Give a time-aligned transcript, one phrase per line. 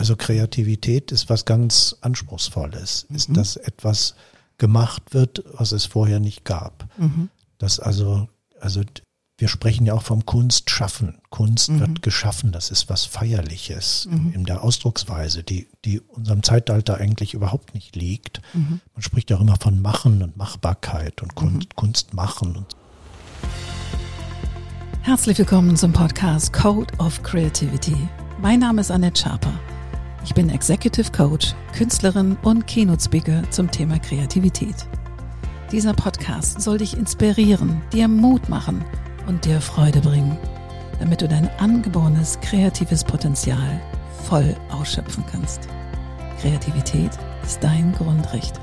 [0.00, 3.04] also Kreativität ist was ganz Anspruchsvolles.
[3.10, 3.16] Mhm.
[3.16, 4.14] Ist, dass etwas
[4.56, 6.88] gemacht wird, was es vorher nicht gab.
[6.96, 7.28] Mhm.
[7.58, 8.26] Das also,
[8.58, 8.80] also
[9.36, 11.18] wir sprechen ja auch vom Kunstschaffen.
[11.28, 11.80] Kunst Mhm.
[11.80, 17.34] wird geschaffen, das ist was Feierliches in, in der Ausdrucksweise, die, die unserem Zeitalter eigentlich
[17.34, 18.40] überhaupt nicht liegt.
[18.54, 18.80] Mhm.
[18.94, 22.56] Man spricht ja auch immer von Machen und Machbarkeit und Kunst, Kunst machen.
[22.56, 22.74] Und
[25.02, 27.96] Herzlich willkommen zum Podcast Code of Creativity.
[28.40, 29.52] Mein Name ist Annette Schaper.
[30.22, 34.74] Ich bin Executive Coach, Künstlerin und Keynote-Speaker zum Thema Kreativität.
[35.72, 38.84] Dieser Podcast soll dich inspirieren, dir Mut machen
[39.26, 40.36] und dir Freude bringen,
[40.98, 43.80] damit du dein angeborenes kreatives Potenzial
[44.24, 45.68] voll ausschöpfen kannst.
[46.40, 48.60] Kreativität ist dein Grundrecht.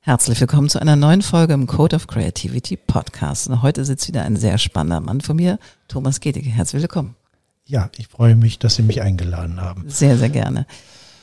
[0.00, 3.48] Herzlich willkommen zu einer neuen Folge im Code of Creativity Podcast.
[3.48, 6.48] Und heute sitzt wieder ein sehr spannender Mann vor mir, Thomas Gedeke.
[6.48, 7.17] Herzlich willkommen.
[7.68, 9.84] Ja, ich freue mich, dass Sie mich eingeladen haben.
[9.88, 10.66] Sehr, sehr gerne.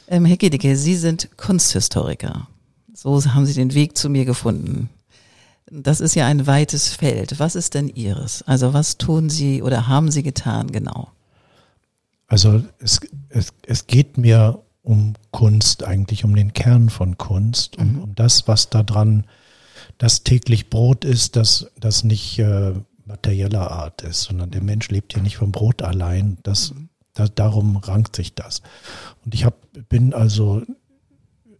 [0.07, 2.47] Ähm, Herr Gedeke, Sie sind Kunsthistoriker.
[2.93, 4.89] So haben Sie den Weg zu mir gefunden.
[5.69, 7.39] Das ist ja ein weites Feld.
[7.39, 8.43] Was ist denn Ihres?
[8.43, 11.09] Also was tun Sie oder haben Sie getan genau?
[12.27, 18.03] Also es, es, es geht mir um Kunst, eigentlich um den Kern von Kunst, um,
[18.03, 19.25] um das, was da dran
[19.97, 22.73] das täglich Brot ist, das, das nicht äh,
[23.05, 26.37] materieller Art ist, sondern der Mensch lebt ja nicht vom Brot allein.
[26.43, 26.73] Das,
[27.13, 28.61] da, darum rankt sich das.
[29.23, 29.55] Und ich hab,
[29.89, 30.63] bin also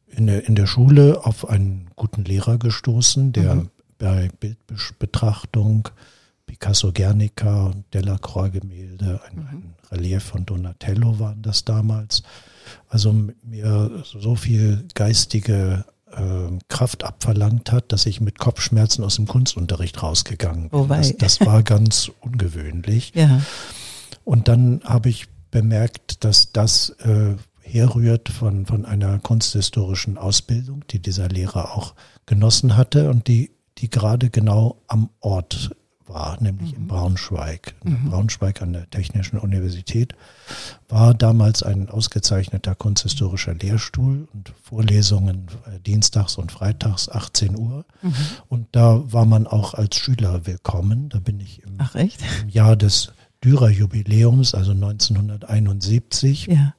[0.08, 3.66] in der, in der Schule auf einen guten Lehrer gestoßen, der
[3.98, 5.90] bei Bildbetrachtung
[6.46, 12.24] Picasso Guernica und Delacroix Gemälde, ein, ein Relief von Donatello waren das damals.
[12.88, 15.86] Also mir so viel geistige
[16.70, 20.80] Kraft abverlangt hat, dass ich mit Kopfschmerzen aus dem Kunstunterricht rausgegangen bin.
[20.80, 23.12] Wobei- Das, das war ganz ungewöhnlich.
[23.16, 23.42] Ja.
[24.24, 31.00] Und dann habe ich bemerkt, dass das äh, herrührt von, von einer kunsthistorischen Ausbildung, die
[31.02, 35.72] dieser Lehrer auch genossen hatte und die, die gerade genau am Ort
[36.08, 37.76] war, nämlich in Braunschweig.
[37.84, 40.14] In Braunschweig an der Technischen Universität
[40.88, 47.86] war damals ein ausgezeichneter kunsthistorischer Lehrstuhl und Vorlesungen äh, dienstags und freitags 18 Uhr.
[48.50, 51.10] Und da war man auch als Schüler willkommen.
[51.10, 51.78] Da bin ich im
[52.44, 53.12] im Jahr des
[53.44, 56.74] Dürer-Jubiläums, also 1971, Ja.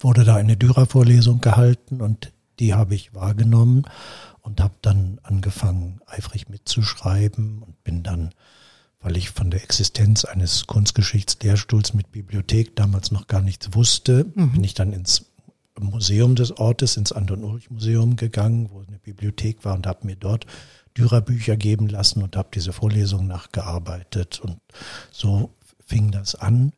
[0.00, 3.84] wurde da eine Dürer-Vorlesung gehalten und die habe ich wahrgenommen
[4.42, 8.30] und habe dann angefangen, eifrig mitzuschreiben und bin dann,
[9.00, 14.62] weil ich von der Existenz eines Kunstgeschichtslehrstuhls mit Bibliothek damals noch gar nichts wusste, bin
[14.62, 15.26] ich dann ins
[15.80, 20.46] Museum des Ortes, ins Anton-Ulrich-Museum gegangen, wo eine Bibliothek war und habe mir dort
[20.96, 24.40] Dürer-Bücher geben lassen und habe diese Vorlesung nachgearbeitet.
[24.40, 24.58] Und
[25.10, 25.54] so
[25.86, 26.72] fing das an.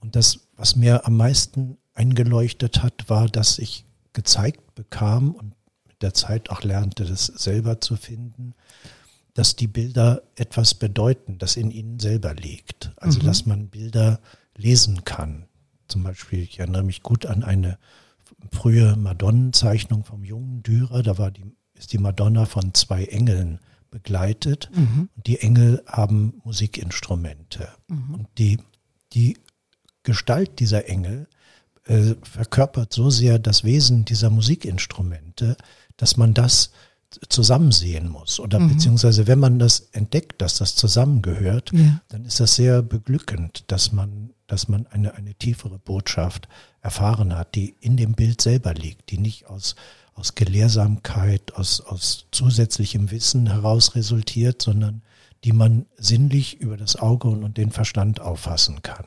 [0.00, 5.54] Und das, was mir am meisten eingeleuchtet hat, war, dass ich gezeigt bekam und
[6.00, 8.54] der Zeit auch lernte, das selber zu finden,
[9.34, 12.92] dass die Bilder etwas bedeuten, das in ihnen selber liegt.
[12.96, 14.20] Also, dass man Bilder
[14.56, 15.46] lesen kann.
[15.86, 17.78] Zum Beispiel, ich erinnere mich gut an eine
[18.52, 21.02] frühe Madonnenzeichnung vom jungen Dürer.
[21.02, 21.44] Da war die,
[21.74, 23.60] ist die Madonna von zwei Engeln
[23.90, 24.70] begleitet.
[25.16, 27.68] Und die Engel haben Musikinstrumente.
[28.12, 28.58] Und die,
[29.12, 29.38] die
[30.02, 31.28] Gestalt dieser Engel
[31.84, 35.56] äh, verkörpert so sehr das Wesen dieser Musikinstrumente,
[35.98, 36.70] dass man das
[37.28, 38.38] zusammen sehen muss.
[38.38, 42.00] Oder beziehungsweise, wenn man das entdeckt, dass das zusammengehört, Ja.
[42.08, 46.48] dann ist das sehr beglückend, dass man, dass man eine, eine tiefere Botschaft
[46.82, 49.74] erfahren hat, die in dem Bild selber liegt, die nicht aus,
[50.14, 55.02] aus Gelehrsamkeit, aus, aus zusätzlichem Wissen heraus resultiert, sondern
[55.44, 59.06] die man sinnlich über das Auge und, und den Verstand auffassen kann.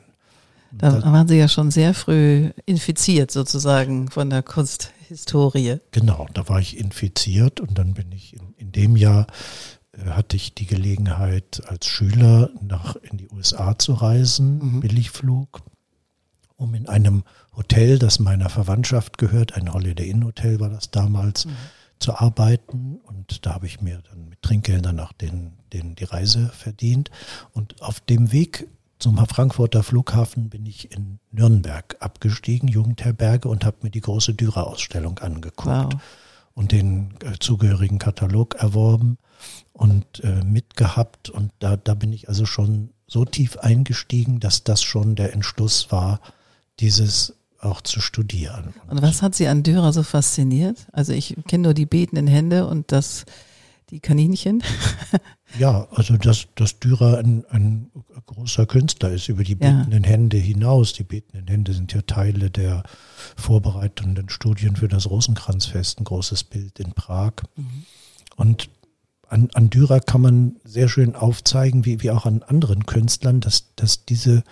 [0.72, 5.78] Da waren Sie ja schon sehr früh infiziert sozusagen von der Kunsthistorie.
[5.90, 9.26] Genau, da war ich infiziert und dann bin ich in, in dem Jahr
[9.92, 15.60] äh, hatte ich die Gelegenheit als Schüler nach in die USA zu reisen, Billigflug,
[16.56, 21.46] um in einem Hotel, das meiner Verwandtschaft gehört, ein Holiday Inn Hotel war das damals,
[21.98, 22.96] zu arbeiten.
[23.04, 27.10] Und da habe ich mir dann mit Trinkgeldern auch den, den, die Reise verdient.
[27.52, 28.68] Und auf dem Weg
[29.02, 35.18] zum Frankfurter Flughafen bin ich in Nürnberg abgestiegen, Jugendherberge und habe mir die große Dürer-Ausstellung
[35.18, 36.00] angeguckt Wow.
[36.54, 39.18] und den äh, zugehörigen Katalog erworben
[39.72, 41.30] und äh, mitgehabt.
[41.30, 45.90] Und da, da bin ich also schon so tief eingestiegen, dass das schon der Entschluss
[45.90, 46.20] war,
[46.78, 48.72] dieses auch zu studieren.
[48.88, 50.86] Und was hat Sie an Dürer so fasziniert?
[50.92, 53.24] Also ich kenne nur die betenden Hände und das,
[53.92, 54.64] die Kaninchen.
[55.58, 57.90] ja, also dass, dass Dürer ein, ein
[58.24, 60.08] großer Künstler ist über die betenden ja.
[60.08, 60.94] Hände hinaus.
[60.94, 62.84] Die betenden Hände sind ja Teile der
[63.36, 67.32] vorbereitenden Studien für das Rosenkranzfest, ein großes Bild in Prag.
[67.54, 67.84] Mhm.
[68.36, 68.70] Und
[69.28, 73.74] an, an Dürer kann man sehr schön aufzeigen, wie, wie auch an anderen Künstlern, dass,
[73.76, 74.42] dass diese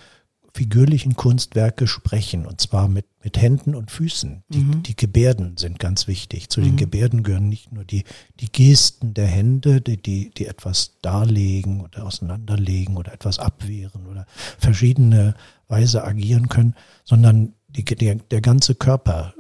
[0.53, 4.43] figürlichen Kunstwerke sprechen und zwar mit, mit Händen und Füßen.
[4.49, 4.83] Die, mhm.
[4.83, 6.49] die Gebärden sind ganz wichtig.
[6.49, 6.65] Zu mhm.
[6.65, 8.05] den Gebärden gehören nicht nur die,
[8.41, 14.27] die Gesten der Hände, die, die, die etwas darlegen oder auseinanderlegen oder etwas abwehren oder
[14.59, 15.35] verschiedene
[15.69, 16.75] Weise agieren können,
[17.05, 19.35] sondern die, der, der ganze Körper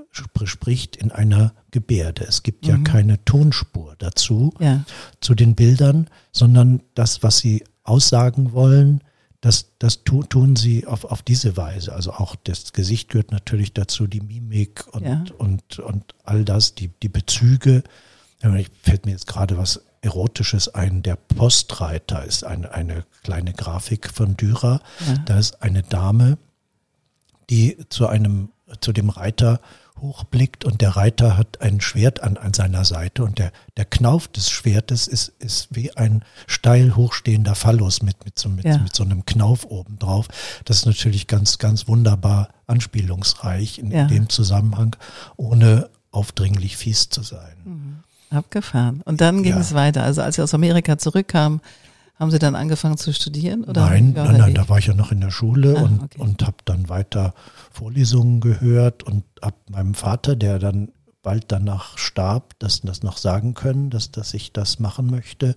[0.44, 2.24] spricht in einer Gebärde.
[2.24, 2.70] Es gibt mhm.
[2.70, 4.84] ja keine Tonspur dazu, ja.
[5.20, 9.02] zu den Bildern, sondern das, was sie aussagen wollen,
[9.40, 11.94] das, das tu, tun sie auf, auf diese Weise.
[11.94, 15.24] Also auch das Gesicht gehört natürlich dazu, die Mimik und, ja.
[15.38, 17.82] und, und all das, die, die Bezüge.
[18.56, 21.02] Ich fällt mir jetzt gerade was Erotisches ein.
[21.02, 24.80] Der Postreiter ist eine, eine kleine Grafik von Dürer.
[25.06, 25.18] Ja.
[25.26, 26.38] Da ist eine Dame,
[27.48, 28.50] die zu einem,
[28.80, 29.60] zu dem Reiter
[30.00, 34.28] hochblickt und der Reiter hat ein Schwert an, an seiner Seite und der, der Knauf
[34.28, 38.78] des Schwertes ist, ist wie ein steil hochstehender Phallus mit, mit, so, mit, ja.
[38.78, 40.28] mit so einem Knauf oben drauf.
[40.64, 44.02] Das ist natürlich ganz, ganz wunderbar anspielungsreich in, ja.
[44.02, 44.96] in dem Zusammenhang,
[45.36, 47.56] ohne aufdringlich fies zu sein.
[47.64, 47.96] Mhm.
[48.30, 49.02] Abgefahren.
[49.04, 49.60] Und dann ging ja.
[49.60, 50.04] es weiter.
[50.04, 51.60] Also als Sie aus Amerika zurückkamen,
[52.20, 53.64] haben Sie dann angefangen zu studieren?
[53.64, 56.20] Oder nein, nein, nein, da war ich ja noch in der Schule ah, und, okay.
[56.20, 57.32] und habe dann weiter
[57.72, 63.54] Vorlesungen gehört und ab meinem Vater, der dann bald danach starb, das, das noch sagen
[63.54, 65.48] können, dass, dass ich das machen möchte.
[65.48, 65.54] Mhm.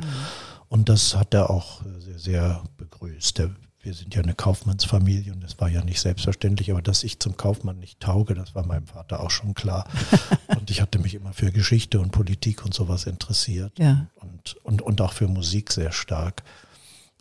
[0.69, 3.37] Und das hat er auch sehr, sehr begrüßt.
[3.39, 3.51] Der,
[3.83, 7.35] wir sind ja eine Kaufmannsfamilie und das war ja nicht selbstverständlich, aber dass ich zum
[7.35, 9.87] Kaufmann nicht tauge, das war meinem Vater auch schon klar.
[10.47, 14.07] und ich hatte mich immer für Geschichte und Politik und sowas interessiert ja.
[14.15, 16.43] und, und, und auch für Musik sehr stark.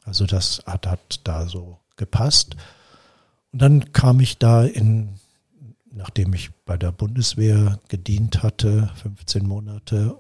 [0.05, 2.57] Also das hat, hat da so gepasst.
[3.53, 5.17] Und dann kam ich da in,
[5.91, 10.17] nachdem ich bei der Bundeswehr gedient hatte, 15 Monate,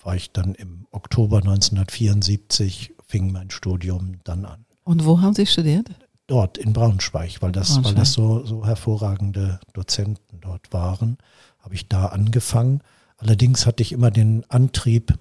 [0.00, 4.64] war ich dann im Oktober 1974, fing mein Studium dann an.
[4.84, 5.90] Und wo haben Sie studiert?
[6.26, 7.84] Dort in Braunschweig, weil das, Braunschweig.
[7.84, 11.18] weil das so, so hervorragende Dozenten dort waren,
[11.60, 12.82] habe ich da angefangen.
[13.18, 15.18] Allerdings hatte ich immer den Antrieb,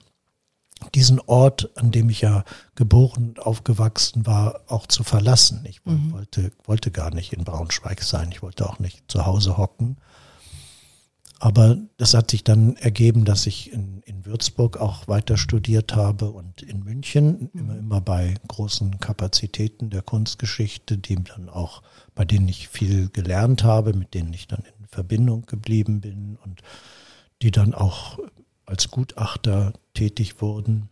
[0.96, 2.44] diesen Ort, an dem ich ja
[2.76, 5.64] geboren und aufgewachsen war, auch zu verlassen.
[5.70, 6.12] Ich mhm.
[6.12, 8.32] wollte, wollte gar nicht in Braunschweig sein.
[8.32, 9.98] Ich wollte auch nicht zu Hause hocken.
[11.44, 16.30] Aber das hat sich dann ergeben, dass ich in, in Würzburg auch weiter studiert habe
[16.30, 17.60] und in München, mhm.
[17.60, 21.82] immer, immer bei großen Kapazitäten der Kunstgeschichte, die dann auch,
[22.14, 26.62] bei denen ich viel gelernt habe, mit denen ich dann in Verbindung geblieben bin und
[27.42, 28.20] die dann auch
[28.68, 30.90] als Gutachter tätig wurden,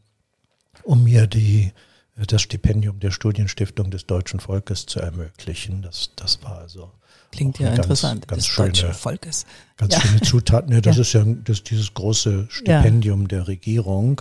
[0.82, 1.74] um mir die,
[2.16, 5.84] das Stipendium der Studienstiftung des deutschen Volkes zu ermöglichen.
[5.84, 6.92] Das, das war also
[7.32, 8.28] Klingt ja ganz, interessant.
[8.28, 9.46] Ganz des schöne, deutschen Volkes.
[9.78, 10.02] Ganz ja.
[10.02, 10.74] schöne Zutaten.
[10.74, 11.02] Ja, das ja.
[11.02, 14.20] ist ja das, dieses große Stipendium der Regierung.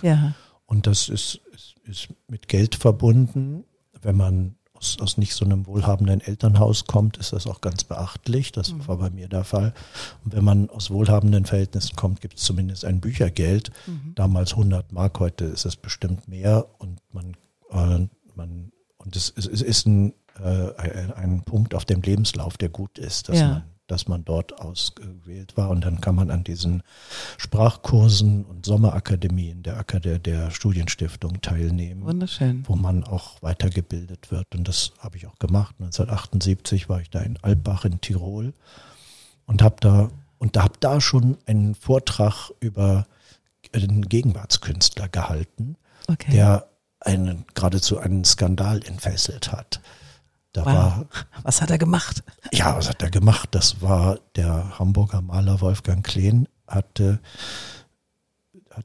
[0.65, 3.63] Und das ist, ist, ist mit Geld verbunden.
[4.01, 8.51] Wenn man aus, aus nicht so einem wohlhabenden Elternhaus kommt, ist das auch ganz beachtlich.
[8.51, 8.87] Das mhm.
[8.87, 9.73] war bei mir der Fall.
[10.23, 13.71] Und wenn man aus wohlhabenden Verhältnissen kommt, gibt es zumindest ein Büchergeld.
[13.87, 14.13] Mhm.
[14.15, 16.67] Damals 100 Mark, heute ist es bestimmt mehr.
[16.77, 17.35] Und man,
[17.71, 20.13] äh, man und es, es, es ist ein
[20.43, 23.47] äh, ein Punkt auf dem Lebenslauf, der gut ist, dass ja.
[23.47, 25.69] man dass man dort ausgewählt war.
[25.69, 26.83] Und dann kann man an diesen
[27.37, 32.03] Sprachkursen und Sommerakademien der Akademie der Studienstiftung teilnehmen.
[32.03, 32.63] Wunderschön.
[32.67, 34.53] Wo man auch weitergebildet wird.
[34.55, 35.75] Und das habe ich auch gemacht.
[35.79, 38.53] 1978 war ich da in Alpbach in Tirol
[39.45, 43.05] und habe da und da habe da schon einen Vortrag über
[43.73, 45.75] einen Gegenwartskünstler gehalten,
[46.07, 46.31] okay.
[46.31, 46.69] der
[47.01, 49.81] einen geradezu einen Skandal entfesselt hat.
[50.53, 50.73] Da wow.
[50.73, 51.07] war,
[51.43, 52.23] was hat er gemacht?
[52.51, 53.49] Ja, was hat er gemacht?
[53.51, 57.19] Das war der Hamburger Maler Wolfgang Kleen, hatte,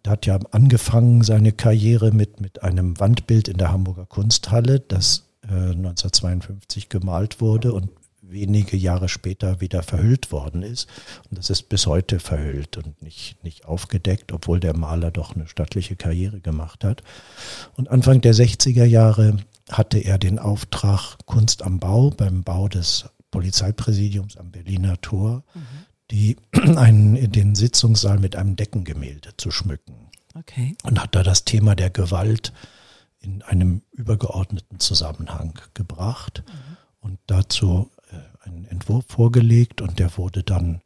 [0.07, 5.71] hat ja angefangen seine Karriere mit, mit einem Wandbild in der Hamburger Kunsthalle, das äh,
[5.71, 7.91] 1952 gemalt wurde und
[8.21, 10.89] wenige Jahre später wieder verhüllt worden ist.
[11.31, 15.47] Und das ist bis heute verhüllt und nicht, nicht aufgedeckt, obwohl der Maler doch eine
[15.47, 17.03] stattliche Karriere gemacht hat.
[17.75, 19.37] Und Anfang der 60er Jahre
[19.71, 25.61] hatte er den Auftrag, Kunst am Bau, beim Bau des Polizeipräsidiums am Berliner Tor, mhm.
[26.11, 30.11] die einen, den Sitzungssaal mit einem Deckengemälde zu schmücken.
[30.35, 30.77] Okay.
[30.83, 32.53] Und hat da das Thema der Gewalt
[33.21, 36.77] in einem übergeordneten Zusammenhang gebracht mhm.
[37.01, 40.83] und dazu äh, einen Entwurf vorgelegt und der wurde dann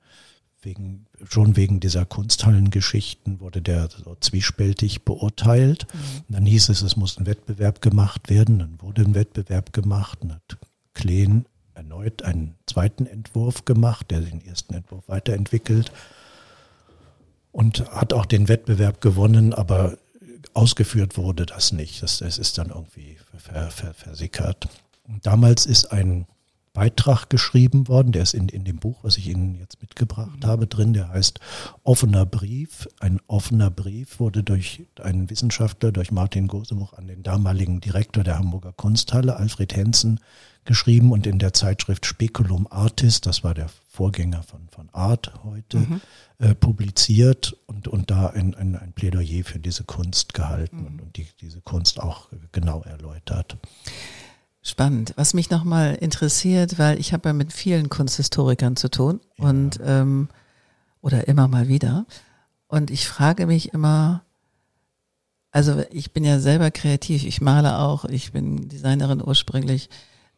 [0.69, 5.87] wegen, schon wegen dieser Kunsthallengeschichten wurde der so zwiespältig beurteilt.
[5.93, 6.35] Mhm.
[6.35, 8.59] Dann hieß es, es muss ein Wettbewerb gemacht werden.
[8.59, 10.59] Dann wurde ein Wettbewerb gemacht und hat
[10.93, 15.93] Kleen erneut einen zweiten Entwurf gemacht, der den ersten Entwurf weiterentwickelt
[17.53, 19.97] und hat auch den Wettbewerb gewonnen, aber
[20.55, 22.03] ausgeführt wurde das nicht.
[22.03, 24.69] Das, das ist dann irgendwie ver, ver, versickert.
[25.23, 26.27] Damals ist ein
[26.79, 30.69] Beitrag geschrieben worden, der ist in, in dem Buch, was ich Ihnen jetzt mitgebracht habe,
[30.69, 31.41] drin, der heißt
[31.83, 32.89] Offener Brief.
[33.01, 38.39] Ein offener Brief wurde durch einen Wissenschaftler, durch Martin Gosebuch an den damaligen Direktor der
[38.39, 40.21] Hamburger Kunsthalle, Alfred Hensen,
[40.67, 45.79] geschrieben und in der Zeitschrift Speculum Artist, das war der Vorgänger von, von Art heute,
[45.79, 46.01] mhm.
[46.39, 50.87] äh, publiziert und, und da ein, ein, ein Plädoyer für diese Kunst gehalten mhm.
[50.87, 53.57] und, und die, diese Kunst auch genau erläutert.
[54.63, 55.13] Spannend.
[55.17, 59.49] Was mich nochmal interessiert, weil ich habe ja mit vielen Kunsthistorikern zu tun ja.
[59.49, 60.29] und ähm,
[61.01, 62.07] oder immer mal wieder.
[62.67, 64.23] Und ich frage mich immer,
[65.51, 69.89] also ich bin ja selber kreativ, ich male auch, ich bin Designerin ursprünglich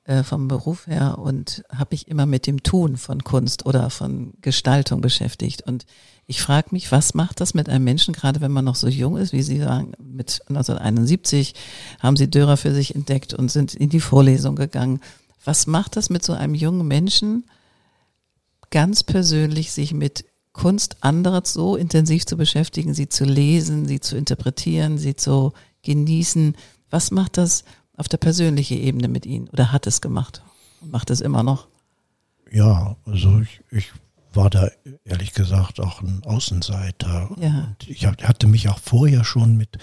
[0.04, 4.32] äh, vom Beruf her und habe mich immer mit dem Tun von Kunst oder von
[4.40, 5.62] Gestaltung beschäftigt.
[5.62, 5.86] Und
[6.26, 9.16] ich frage mich, was macht das mit einem Menschen, gerade wenn man noch so jung
[9.16, 11.54] ist, wie Sie sagen, mit 1971
[11.98, 15.00] haben Sie Dörer für sich entdeckt und sind in die Vorlesung gegangen.
[15.44, 17.44] Was macht das mit so einem jungen Menschen,
[18.70, 24.16] ganz persönlich sich mit Kunst anderer so intensiv zu beschäftigen, sie zu lesen, sie zu
[24.16, 25.52] interpretieren, sie zu
[25.82, 26.56] genießen?
[26.90, 27.64] Was macht das
[28.00, 30.42] auf der persönlichen Ebene mit Ihnen oder hat es gemacht
[30.80, 31.68] und macht es immer noch?
[32.50, 33.92] Ja, also ich, ich
[34.32, 34.70] war da
[35.04, 37.30] ehrlich gesagt auch ein Außenseiter.
[37.38, 37.68] Ja.
[37.68, 39.78] Und ich hatte mich auch vorher schon mit,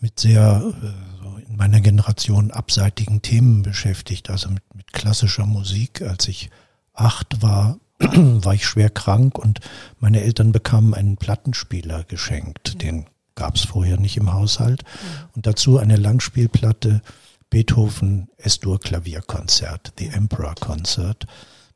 [0.00, 6.02] mit sehr äh, so in meiner Generation abseitigen Themen beschäftigt, also mit, mit klassischer Musik.
[6.02, 6.50] Als ich
[6.92, 9.60] acht war, war ich schwer krank und
[9.98, 12.80] meine Eltern bekamen einen Plattenspieler geschenkt.
[12.82, 14.82] Den gab es vorher nicht im Haushalt.
[14.82, 15.28] Mhm.
[15.36, 17.02] Und dazu eine Langspielplatte
[17.50, 21.26] Beethoven S-Dur Klavierkonzert, The Emperor Concert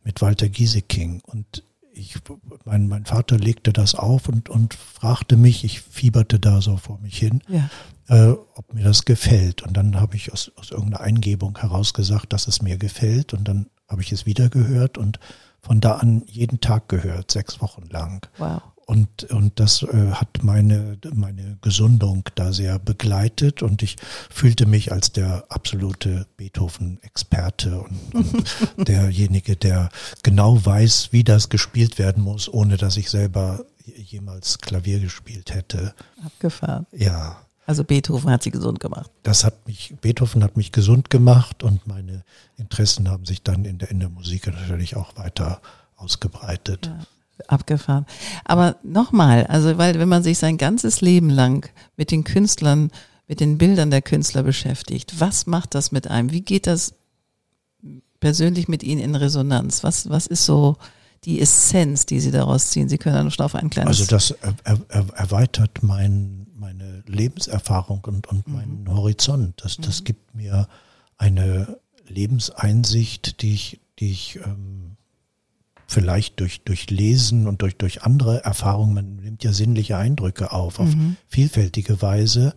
[0.05, 1.23] mit Walter Gieseking.
[1.25, 2.17] Und ich,
[2.65, 6.99] mein, mein Vater legte das auf und, und fragte mich, ich fieberte da so vor
[6.99, 7.71] mich hin, ja.
[8.09, 9.63] äh, ob mir das gefällt.
[9.63, 13.35] Und dann habe ich aus, aus irgendeiner Eingebung heraus gesagt, dass es mir gefällt.
[13.35, 15.19] Und dann habe ich es wieder gehört und
[15.61, 18.27] von da an jeden Tag gehört, sechs Wochen lang.
[18.39, 18.63] Wow.
[18.87, 23.97] Und, und das äh, hat meine, meine Gesundung da sehr begleitet und ich
[24.29, 28.57] fühlte mich als der absolute Beethoven-Experte und, und
[28.89, 29.89] derjenige, der
[30.23, 35.95] genau weiß, wie das gespielt werden muss, ohne dass ich selber jemals Klavier gespielt hätte.
[36.25, 36.87] Abgefahren.
[36.93, 37.37] Ja.
[37.65, 39.11] Also Beethoven hat sie gesund gemacht.
[39.23, 42.25] Das hat mich, Beethoven hat mich gesund gemacht und meine
[42.57, 45.63] Interessen haben sich dann in der, in der Musik natürlich auch weiter
[45.97, 46.87] ausgebreitet.
[46.87, 47.07] Ja
[47.49, 48.07] abgefahren.
[48.45, 52.91] Aber nochmal, also weil wenn man sich sein ganzes Leben lang mit den Künstlern,
[53.27, 56.31] mit den Bildern der Künstler beschäftigt, was macht das mit einem?
[56.31, 56.95] Wie geht das
[58.21, 59.83] persönlich mit Ihnen in Resonanz?
[59.83, 60.77] Was, was ist so
[61.25, 62.89] die Essenz, die Sie daraus ziehen?
[62.89, 64.01] Sie können dann schon auf ein kleines...
[64.01, 64.31] Also das
[64.65, 68.55] er, er, erweitert mein, meine Lebenserfahrung und, und mhm.
[68.55, 69.63] meinen Horizont.
[69.65, 70.05] Das, das mhm.
[70.05, 70.69] gibt mir
[71.19, 74.92] eine Lebenseinsicht, die ich, die ich ähm,
[75.93, 80.79] vielleicht durch, durch Lesen und durch, durch andere Erfahrungen, man nimmt ja sinnliche Eindrücke auf,
[80.79, 81.17] auf mhm.
[81.29, 82.55] vielfältige Weise,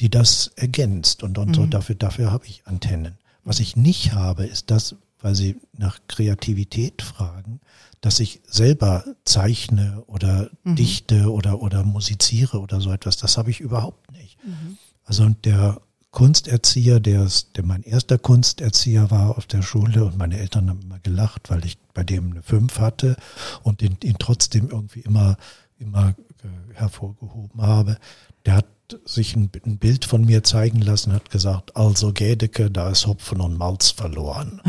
[0.00, 1.22] die das ergänzt.
[1.22, 1.54] Und, und mhm.
[1.54, 3.18] so dafür, dafür habe ich Antennen.
[3.44, 7.60] Was ich nicht habe, ist das, weil Sie nach Kreativität fragen,
[8.00, 10.76] dass ich selber zeichne oder mhm.
[10.76, 13.16] dichte oder, oder musiziere oder so etwas.
[13.16, 14.36] Das habe ich überhaupt nicht.
[14.44, 14.76] Mhm.
[15.04, 15.80] Also der
[16.16, 20.98] Kunsterzieher, der, der mein erster Kunsterzieher war auf der Schule und meine Eltern haben immer
[21.00, 23.16] gelacht, weil ich bei dem eine Fünf hatte
[23.62, 25.36] und ihn, ihn trotzdem irgendwie immer,
[25.78, 27.98] immer äh, hervorgehoben habe.
[28.46, 28.66] Der hat
[29.04, 33.42] sich ein, ein, Bild von mir zeigen lassen, hat gesagt, also Gädeke, da ist Hopfen
[33.42, 34.62] und Malz verloren.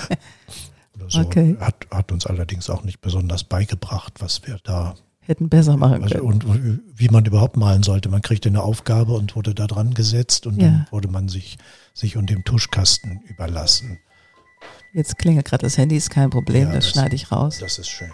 [1.06, 1.20] so.
[1.20, 1.54] okay.
[1.60, 6.16] hat, hat uns allerdings auch nicht besonders beigebracht, was wir da hätten besser machen also,
[6.16, 6.42] können.
[6.42, 8.08] und wie man überhaupt malen sollte.
[8.08, 10.68] Man kriegte eine Aufgabe und wurde da dran gesetzt und ja.
[10.68, 11.58] dann wurde man sich,
[11.94, 13.98] sich und dem Tuschkasten überlassen.
[14.92, 17.58] Jetzt klingelt gerade das Handy, ist kein Problem, ja, das, das schneide ich raus.
[17.60, 18.10] Das ist schön.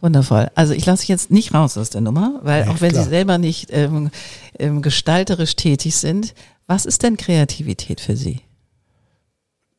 [0.00, 0.48] Wundervoll.
[0.54, 3.02] Also ich lasse jetzt nicht raus aus der Nummer, weil ja, auch wenn klar.
[3.02, 4.10] Sie selber nicht ähm,
[4.58, 6.34] ähm, gestalterisch tätig sind,
[6.66, 8.42] was ist denn Kreativität für Sie?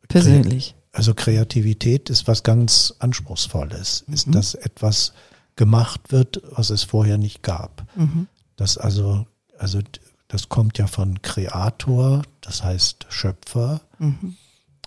[0.10, 0.76] Persönlich.
[1.00, 4.04] Also Kreativität ist was ganz Anspruchsvolles.
[4.06, 4.14] Mhm.
[4.14, 5.14] Ist, dass etwas
[5.56, 7.86] gemacht wird, was es vorher nicht gab.
[7.96, 8.28] Mhm.
[8.58, 9.26] Das also,
[9.58, 9.80] also
[10.28, 13.80] das kommt ja von Kreator, das heißt Schöpfer.
[13.98, 14.36] Mhm.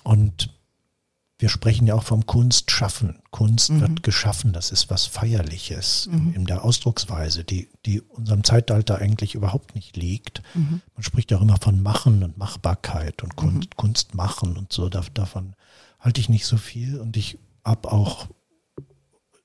[0.02, 0.50] Und
[1.38, 3.18] wir sprechen ja auch vom Kunstschaffen.
[3.30, 3.80] Kunst mhm.
[3.80, 6.34] wird geschaffen, das ist was Feierliches mhm.
[6.34, 10.42] in, der Ausdrucksweise, die, die unserem Zeitalter eigentlich überhaupt nicht liegt.
[10.52, 10.82] Mhm.
[10.94, 13.76] Man spricht ja auch immer von Machen und Machbarkeit und Kunst, mhm.
[13.78, 14.90] Kunst machen und so.
[14.90, 15.54] davon
[16.02, 18.28] halte ich nicht so viel und ich habe auch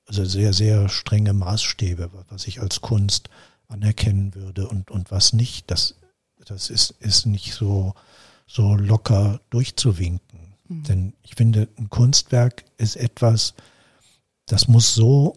[0.06, 3.30] also sehr, sehr strenge Maßstäbe, was ich als Kunst
[3.68, 5.70] anerkennen würde und, und was nicht.
[5.70, 5.94] Das,
[6.44, 7.94] das ist, ist nicht so,
[8.46, 10.54] so locker durchzuwinken.
[10.68, 10.82] Mhm.
[10.84, 13.54] Denn ich finde, ein Kunstwerk ist etwas,
[14.46, 15.36] das muss so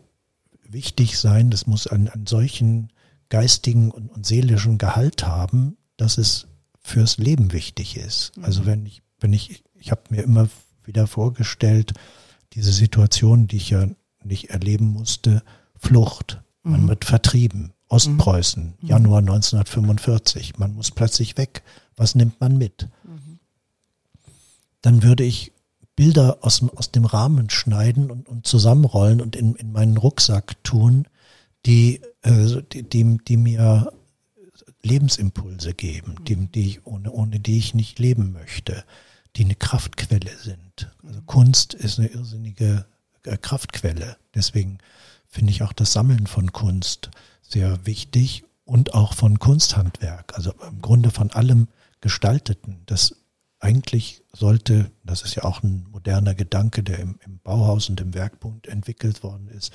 [0.64, 2.92] wichtig sein, das muss einen, einen solchen
[3.30, 6.48] geistigen und, und, seelischen Gehalt haben, dass es
[6.80, 8.36] fürs Leben wichtig ist.
[8.38, 8.46] Mhm.
[8.46, 10.50] Also wenn ich, wenn ich, ich habe mir immer
[10.86, 11.94] wieder vorgestellt,
[12.54, 13.88] diese Situation, die ich ja
[14.24, 15.44] nicht erleben musste,
[15.78, 16.42] Flucht.
[16.64, 16.90] Man mhm.
[16.90, 17.74] wird vertrieben.
[17.88, 18.88] Ostpreußen, mhm.
[18.88, 20.58] Januar 1945.
[20.58, 21.64] Man muss plötzlich weg.
[21.98, 22.88] Was nimmt man mit?
[23.04, 23.40] Mhm.
[24.82, 25.52] Dann würde ich
[25.96, 31.06] Bilder aus, aus dem Rahmen schneiden und, und zusammenrollen und in, in meinen Rucksack tun,
[31.66, 33.92] die, äh, die, die, die mir
[34.84, 38.84] Lebensimpulse geben, die, die ohne, ohne die ich nicht leben möchte,
[39.36, 40.92] die eine Kraftquelle sind.
[41.06, 42.86] Also Kunst ist eine irrsinnige
[43.24, 44.18] äh, Kraftquelle.
[44.36, 44.80] Deswegen
[45.28, 47.10] finde ich auch das Sammeln von Kunst
[47.42, 51.68] sehr wichtig und auch von Kunsthandwerk, also im Grunde von allem
[52.00, 52.84] Gestalteten.
[52.86, 53.16] Das
[53.60, 58.14] eigentlich sollte, das ist ja auch ein moderner Gedanke, der im, im Bauhaus und im
[58.14, 59.72] Werkpunkt entwickelt worden ist,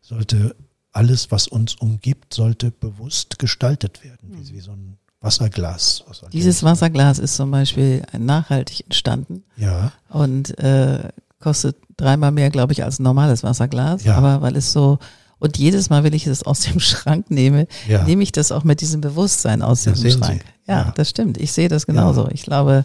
[0.00, 0.54] sollte
[0.92, 4.50] alles, was uns umgibt, sollte bewusst gestaltet werden, wie, hm.
[4.50, 6.04] wie so ein Wasserglas.
[6.32, 9.44] Dieses Wasserglas ist zum Beispiel nachhaltig entstanden.
[9.56, 9.92] Ja.
[10.08, 11.08] Und äh,
[11.40, 14.04] kostet dreimal mehr, glaube ich, als ein normales Wasserglas.
[14.04, 14.16] Ja.
[14.16, 14.98] Aber weil es so
[15.38, 18.04] und jedes Mal, wenn ich es aus dem Schrank nehme, ja.
[18.04, 20.44] nehme ich das auch mit diesem Bewusstsein aus ja, diesem Schrank.
[20.68, 21.36] Ja, ja, das stimmt.
[21.38, 22.28] Ich sehe das genauso.
[22.30, 22.84] Ich glaube,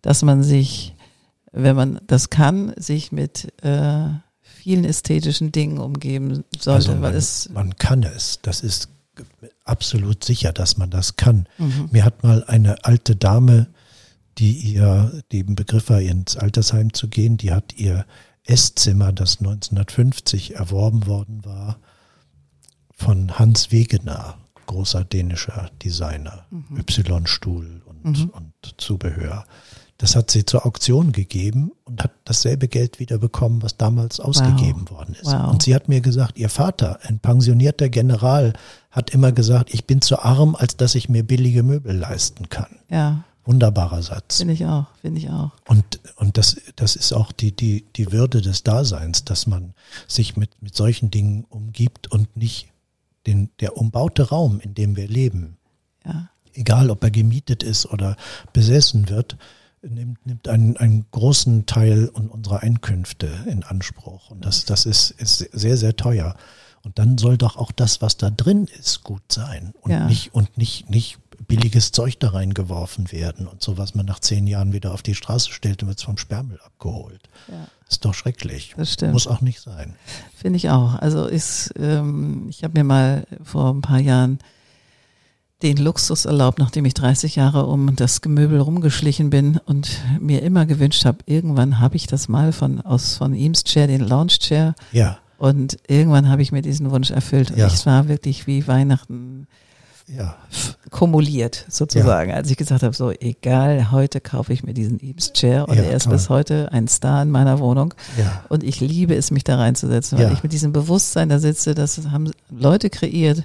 [0.00, 0.94] dass man sich,
[1.52, 4.08] wenn man das kann, sich mit äh,
[4.40, 6.90] vielen ästhetischen Dingen umgeben sollte.
[6.90, 8.38] Also man, es man kann es.
[8.40, 8.88] Das ist
[9.64, 11.48] absolut sicher, dass man das kann.
[11.58, 11.88] Mhm.
[11.92, 13.68] Mir hat mal eine alte Dame,
[14.38, 18.06] die ihr den Begriff war, ins Altersheim zu gehen, die hat ihr
[18.44, 21.78] Esszimmer, das 1950 erworben worden war,
[22.90, 26.78] von Hans Wegener, großer dänischer Designer, mhm.
[26.78, 28.28] Y-Stuhl und, mhm.
[28.30, 29.44] und Zubehör.
[29.98, 34.82] Das hat sie zur Auktion gegeben und hat dasselbe Geld wieder bekommen, was damals ausgegeben
[34.84, 34.98] wow.
[34.98, 35.26] worden ist.
[35.26, 35.50] Wow.
[35.50, 38.52] Und sie hat mir gesagt, ihr Vater, ein pensionierter General,
[38.98, 42.80] hat immer gesagt, ich bin zu arm, als dass ich mir billige Möbel leisten kann.
[42.90, 43.24] Ja.
[43.44, 44.38] Wunderbarer Satz.
[44.38, 45.52] Finde ich auch, finde ich auch.
[45.68, 49.72] Und, und das, das ist auch die, die, die Würde des Daseins, dass man
[50.08, 52.72] sich mit, mit solchen Dingen umgibt und nicht
[53.26, 55.56] den, der umbaute Raum, in dem wir leben,
[56.04, 56.28] ja.
[56.52, 58.16] egal ob er gemietet ist oder
[58.52, 59.38] besessen wird,
[59.80, 64.30] nimmt, nimmt einen, einen großen Teil unserer Einkünfte in Anspruch.
[64.30, 66.34] Und das, das ist, ist sehr, sehr teuer.
[66.88, 70.06] Und dann soll doch auch das, was da drin ist, gut sein und ja.
[70.06, 74.46] nicht, und nicht, nicht billiges Zeug da reingeworfen werden und so, was man nach zehn
[74.46, 77.28] Jahren wieder auf die Straße stellt und wird vom Sperrmüll abgeholt.
[77.48, 77.68] Ja.
[77.90, 78.72] Ist doch schrecklich.
[78.74, 79.12] Das stimmt.
[79.12, 79.96] Muss auch nicht sein.
[80.34, 80.94] Finde ich auch.
[80.94, 84.38] Also ist, ähm, ich habe mir mal vor ein paar Jahren
[85.62, 90.64] den Luxus erlaubt, nachdem ich 30 Jahre um das Gemöbel rumgeschlichen bin und mir immer
[90.64, 94.74] gewünscht habe, irgendwann habe ich das mal von aus von Eames Chair, den Lounge Chair.
[94.92, 95.18] Ja.
[95.38, 97.52] Und irgendwann habe ich mir diesen Wunsch erfüllt.
[97.52, 97.66] Und ja.
[97.66, 99.46] es war wirklich wie Weihnachten
[100.08, 100.36] ja.
[100.90, 102.36] kumuliert sozusagen, ja.
[102.36, 105.82] als ich gesagt habe, so egal, heute kaufe ich mir diesen Eames Chair und ja,
[105.82, 106.14] er ist toll.
[106.14, 108.42] bis heute ein Star in meiner Wohnung ja.
[108.48, 112.00] und ich liebe es, mich da reinzusetzen, weil ich mit diesem Bewusstsein da sitze, das
[112.10, 113.44] haben Leute kreiert,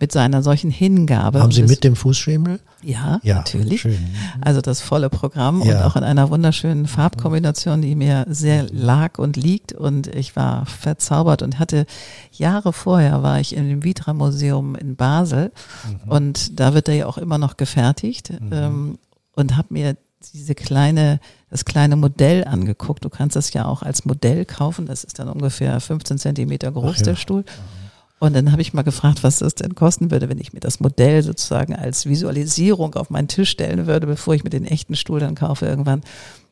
[0.00, 1.40] mit seiner solchen Hingabe.
[1.40, 2.60] Haben Sie mit dem Fußschemel?
[2.82, 3.82] Ja, ja natürlich.
[3.82, 3.98] Schön.
[4.40, 5.76] Also das volle Programm ja.
[5.76, 9.72] und auch in einer wunderschönen Farbkombination, die mir sehr lag und liegt.
[9.72, 11.86] Und ich war verzaubert und hatte
[12.32, 15.52] Jahre vorher war ich in dem Vitra Museum in Basel
[15.86, 16.10] mhm.
[16.10, 18.50] und da wird er ja auch immer noch gefertigt mhm.
[18.52, 18.98] ähm,
[19.34, 19.96] und habe mir
[20.32, 23.04] diese kleine, das kleine Modell angeguckt.
[23.04, 24.86] Du kannst das ja auch als Modell kaufen.
[24.86, 27.04] Das ist dann ungefähr 15 Zentimeter groß, ja.
[27.04, 27.42] der Stuhl.
[27.42, 27.83] Mhm.
[28.24, 30.80] Und dann habe ich mal gefragt, was das denn kosten würde, wenn ich mir das
[30.80, 35.20] Modell sozusagen als Visualisierung auf meinen Tisch stellen würde, bevor ich mir den echten Stuhl
[35.20, 36.00] dann kaufe irgendwann.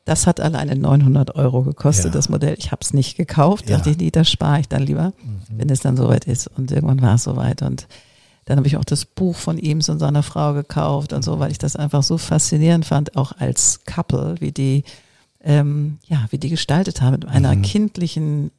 [0.05, 2.11] Das hat alleine 900 Euro gekostet, ja.
[2.11, 2.55] das Modell.
[2.59, 3.67] Ich habe es nicht gekauft.
[3.67, 3.77] Ja.
[3.77, 5.57] Dachte ich, nee, das spare ich dann lieber, mhm.
[5.57, 6.45] wenn es dann soweit ist.
[6.45, 7.63] Und irgendwann war es soweit.
[7.63, 7.87] Und
[8.45, 11.49] dann habe ich auch das Buch von ihm und seiner Frau gekauft und so, weil
[11.49, 14.83] ich das einfach so faszinierend fand, auch als Couple, wie die,
[15.41, 17.63] ähm, ja, wie die gestaltet haben, mit einer mhm.
[17.63, 18.51] kindlichen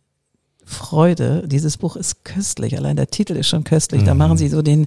[0.64, 1.46] Freude.
[1.46, 2.77] Dieses Buch ist köstlich.
[2.77, 4.03] Allein der Titel ist schon köstlich.
[4.03, 4.07] Mhm.
[4.07, 4.87] Da machen sie so den,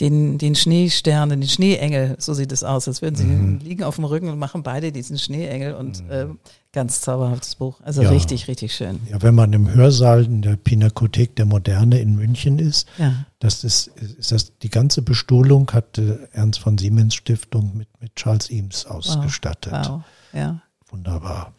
[0.00, 2.16] den, den Schneestern, den Schneeengel.
[2.18, 3.58] So sieht es aus, als würden sie mhm.
[3.58, 6.10] liegen auf dem Rücken und machen beide diesen Schneeengel und mhm.
[6.10, 6.26] äh,
[6.72, 7.80] ganz zauberhaftes Buch.
[7.82, 8.10] Also ja.
[8.10, 9.00] richtig, richtig schön.
[9.10, 13.26] Ja, wenn man im Hörsaal in der Pinakothek der Moderne in München ist, ja.
[13.40, 13.88] das ist,
[14.18, 16.00] ist das, die ganze Bestuhlung hat
[16.32, 19.72] Ernst von Siemens Stiftung mit, mit Charles Eames ausgestattet.
[19.72, 19.88] Wow.
[19.88, 20.02] wow.
[20.32, 20.62] Ja.
[20.90, 21.52] Wunderbar.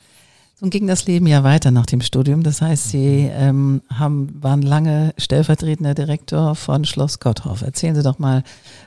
[0.64, 2.42] Nun ging das Leben ja weiter nach dem Studium.
[2.42, 7.64] Das heißt, Sie ähm, haben, waren lange stellvertretender Direktor von Schloss Gotthof.
[7.64, 8.46] Erzählen Sie doch mal,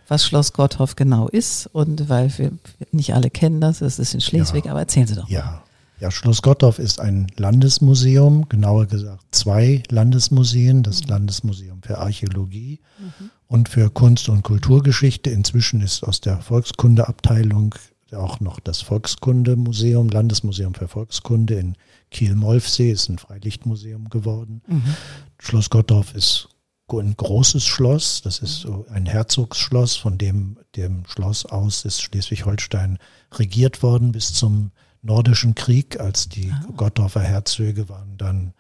[0.08, 1.66] was Schloss Gotthof genau ist.
[1.66, 2.52] Und weil wir
[2.92, 4.70] nicht alle kennen das, es ist in Schleswig, ja.
[4.70, 5.28] aber erzählen Sie doch.
[5.28, 5.62] Ja.
[6.00, 11.10] Ja, Schloss Gotthof ist ein Landesmuseum, genauer gesagt zwei Landesmuseen, das mhm.
[11.10, 13.30] Landesmuseum für Archäologie mhm.
[13.48, 15.28] und für Kunst- und Kulturgeschichte.
[15.28, 17.74] Inzwischen ist aus der Volkskundeabteilung
[18.12, 21.76] auch noch das Volkskundemuseum, Landesmuseum für Volkskunde in
[22.10, 24.62] Kiel-Molfsee, ist ein Freilichtmuseum geworden.
[24.66, 24.94] Mhm.
[25.38, 26.48] Schloss Gottorf ist
[26.92, 32.98] ein großes Schloss, das ist so ein Herzogsschloss, von dem, dem Schloss aus ist Schleswig-Holstein
[33.32, 34.70] regiert worden bis zum
[35.02, 36.64] Nordischen Krieg, als die ah.
[36.76, 38.54] Gottorfer Herzöge waren dann,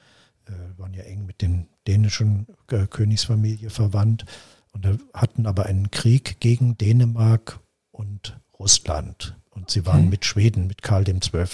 [0.46, 4.24] äh, waren ja eng mit den dänischen äh, Königsfamilie verwandt
[4.72, 9.36] und hatten aber einen Krieg gegen Dänemark und Russland.
[9.50, 10.10] Und sie waren okay.
[10.10, 11.44] mit Schweden, mit Karl XII.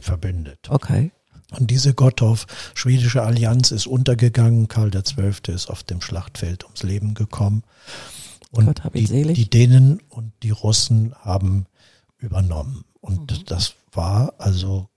[0.00, 0.68] verbündet.
[0.70, 1.12] Okay.
[1.58, 4.68] Und diese Gottorf-schwedische Allianz ist untergegangen.
[4.68, 5.54] Karl XII.
[5.54, 7.62] ist auf dem Schlachtfeld ums Leben gekommen.
[8.50, 11.66] Und die, die, Dänen und die Russen haben
[12.18, 12.84] übernommen.
[13.00, 13.44] Und mhm.
[13.46, 14.88] das war also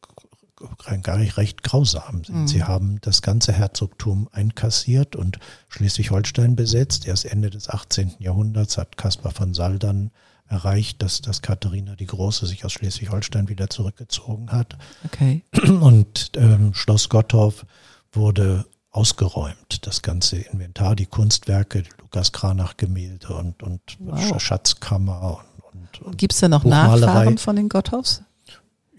[1.03, 2.23] gar nicht recht grausam.
[2.27, 2.47] Mhm.
[2.47, 5.39] Sie haben das ganze Herzogtum einkassiert und
[5.69, 7.07] Schleswig-Holstein besetzt.
[7.07, 8.15] Erst Ende des 18.
[8.19, 10.11] Jahrhunderts hat Caspar von Saldern
[10.47, 14.77] erreicht, dass, dass Katharina die Große sich aus Schleswig-Holstein wieder zurückgezogen hat.
[15.05, 15.43] Okay.
[15.67, 17.65] Und ähm, Schloss Gottorf
[18.11, 19.85] wurde ausgeräumt.
[19.85, 24.39] Das ganze Inventar, die Kunstwerke, Lukas Kranach-Gemälde und, und wow.
[24.39, 25.41] Schatzkammer.
[25.73, 28.23] Und, und, und Gibt es da noch Nachfahren von den Gotthoffs?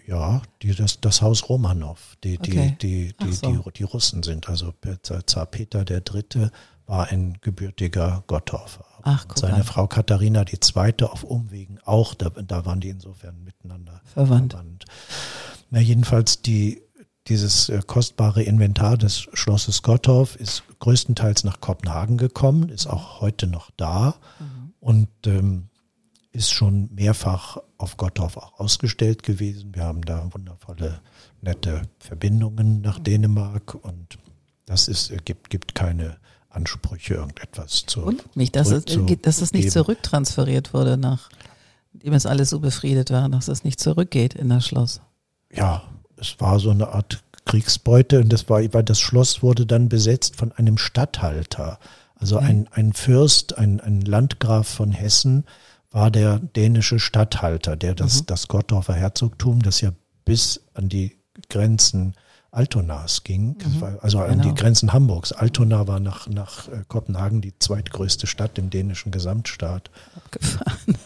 [0.05, 2.77] Ja, die, das, das Haus Romanov, die, okay.
[2.81, 3.51] die, die, die, so.
[3.51, 4.47] die, die, Russen sind.
[4.47, 4.73] Also
[5.25, 6.49] Zar Peter III.
[6.85, 8.23] war ein gebürtiger
[8.97, 9.27] Gottorfer.
[9.29, 9.63] Ach, seine an.
[9.63, 14.53] Frau Katharina die Zweite auf Umwegen auch, da, da waren die insofern miteinander verwandt.
[14.53, 14.85] verwandt.
[15.69, 16.81] Na, jedenfalls die,
[17.27, 23.47] dieses äh, kostbare Inventar des Schlosses Gottorf ist größtenteils nach Kopenhagen gekommen, ist auch heute
[23.47, 24.73] noch da mhm.
[24.79, 25.69] und ähm,
[26.31, 29.73] ist schon mehrfach auf Gottorf auch ausgestellt gewesen.
[29.73, 31.01] Wir haben da wundervolle,
[31.41, 33.03] nette Verbindungen nach mhm.
[33.03, 34.17] Dänemark und
[34.65, 36.17] das ist, äh, gibt, gibt keine
[36.49, 38.01] Ansprüche, irgendetwas zu.
[38.01, 38.85] Und mich, dass, es,
[39.21, 44.33] dass es nicht zurücktransferiert wurde, nachdem es alles so befriedet war, dass es nicht zurückgeht
[44.33, 45.01] in das Schloss.
[45.51, 45.83] Ja,
[46.17, 50.35] es war so eine Art Kriegsbeute und das war, weil das Schloss wurde dann besetzt
[50.35, 51.79] von einem Statthalter.
[52.15, 55.45] Also ein, ein Fürst, ein, ein Landgraf von Hessen
[55.91, 58.25] war der dänische Statthalter, der das, mhm.
[58.27, 59.91] das Gottorfer Herzogtum, das ja
[60.25, 61.17] bis an die
[61.49, 62.15] Grenzen
[62.57, 63.99] Altonas ging, mhm.
[64.01, 64.43] also an genau.
[64.43, 65.31] die Grenzen Hamburgs.
[65.31, 69.91] Altona war nach, nach äh, Kopenhagen die zweitgrößte Stadt im dänischen Gesamtstaat.
[70.15, 70.97] Abgefahren.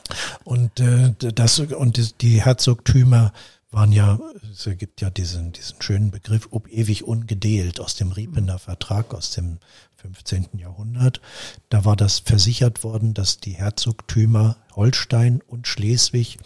[0.46, 3.34] Und äh, das und die Herzogtümer
[3.70, 4.18] waren ja,
[4.50, 9.32] es gibt ja diesen, diesen schönen Begriff, ob ewig ungedeelt aus dem Riepener Vertrag aus
[9.32, 9.60] dem
[9.96, 10.58] 15.
[10.58, 11.20] Jahrhundert.
[11.68, 16.38] Da war das versichert worden, dass die Herzogtümer Holstein und Schleswig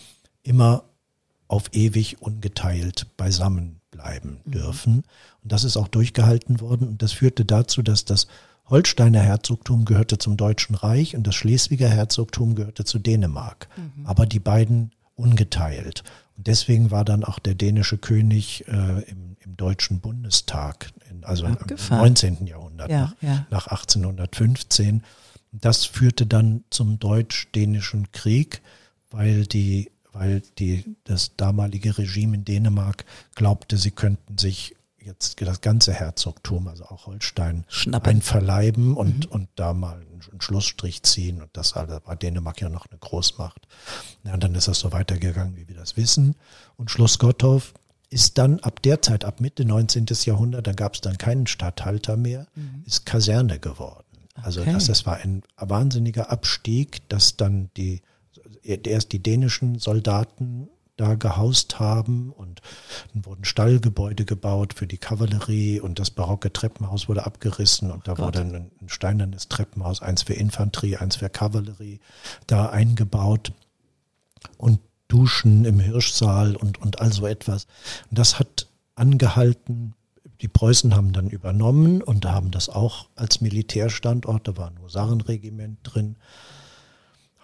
[0.42, 0.84] immer
[1.48, 4.52] auf ewig ungeteilt beisammen bleiben mhm.
[4.52, 4.96] dürfen.
[5.44, 6.88] Und das ist auch durchgehalten worden.
[6.88, 8.28] Und das führte dazu, dass das
[8.68, 13.68] Holsteiner Herzogtum gehörte zum Deutschen Reich und das Schleswiger Herzogtum gehörte zu Dänemark.
[13.78, 14.06] Mhm.
[14.06, 16.04] Aber die beiden ungeteilt.
[16.38, 21.46] Und deswegen war dann auch der dänische König äh, im, im, Deutschen Bundestag, in, also
[21.46, 22.00] Abgefahren.
[22.00, 22.48] im 19.
[22.48, 23.46] Jahrhundert, ja, nach, ja.
[23.50, 25.04] nach 1815.
[25.54, 28.62] Das führte dann zum deutsch-dänischen Krieg,
[29.12, 35.62] weil die weil die, das damalige Regime in Dänemark glaubte, sie könnten sich jetzt das
[35.62, 38.10] ganze Herzogtum, also auch Holstein, Schnappen.
[38.10, 39.32] einverleiben und, mhm.
[39.32, 40.02] und da mal
[40.32, 41.42] einen Schlussstrich ziehen.
[41.42, 43.68] Und das war Dänemark ja noch eine Großmacht.
[44.24, 46.36] Ja, und dann ist das so weitergegangen, wie wir das wissen.
[46.78, 47.74] Und Schloss Gottorf
[48.10, 50.06] ist dann ab der Zeit, ab Mitte 19.
[50.24, 52.84] Jahrhundert, da gab es dann keinen Statthalter mehr, mhm.
[52.86, 54.06] ist Kaserne geworden.
[54.42, 54.74] Also okay.
[54.74, 58.02] das, das war ein wahnsinniger Abstieg, dass dann die
[58.66, 62.62] erst die dänischen Soldaten da gehaust haben und
[63.14, 68.14] dann wurden Stallgebäude gebaut für die Kavallerie und das barocke Treppenhaus wurde abgerissen und da
[68.14, 72.00] oh wurde ein, ein steinernes Treppenhaus, eins für Infanterie, eins für Kavallerie,
[72.48, 73.52] da eingebaut
[74.58, 77.68] und Duschen im Hirschsaal und, und all so etwas.
[78.10, 79.94] Und das hat angehalten
[80.42, 85.80] die Preußen haben dann übernommen und haben das auch als Militärstandort, da war ein Husarenregiment
[85.84, 86.18] drin,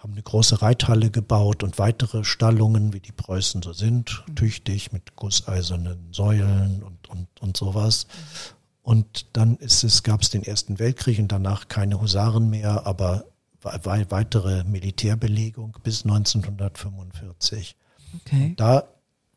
[0.02, 4.34] haben eine große Reithalle gebaut und weitere Stallungen, wie die Preußen so sind, mhm.
[4.34, 8.08] tüchtig mit gusseisernen Säulen und, und, und sowas.
[8.82, 13.26] Und dann ist es, gab es den Ersten Weltkrieg und danach keine Husaren mehr, aber
[13.62, 17.76] weitere Militärbelegung bis 1945.
[18.16, 18.54] Okay.
[18.56, 18.88] Da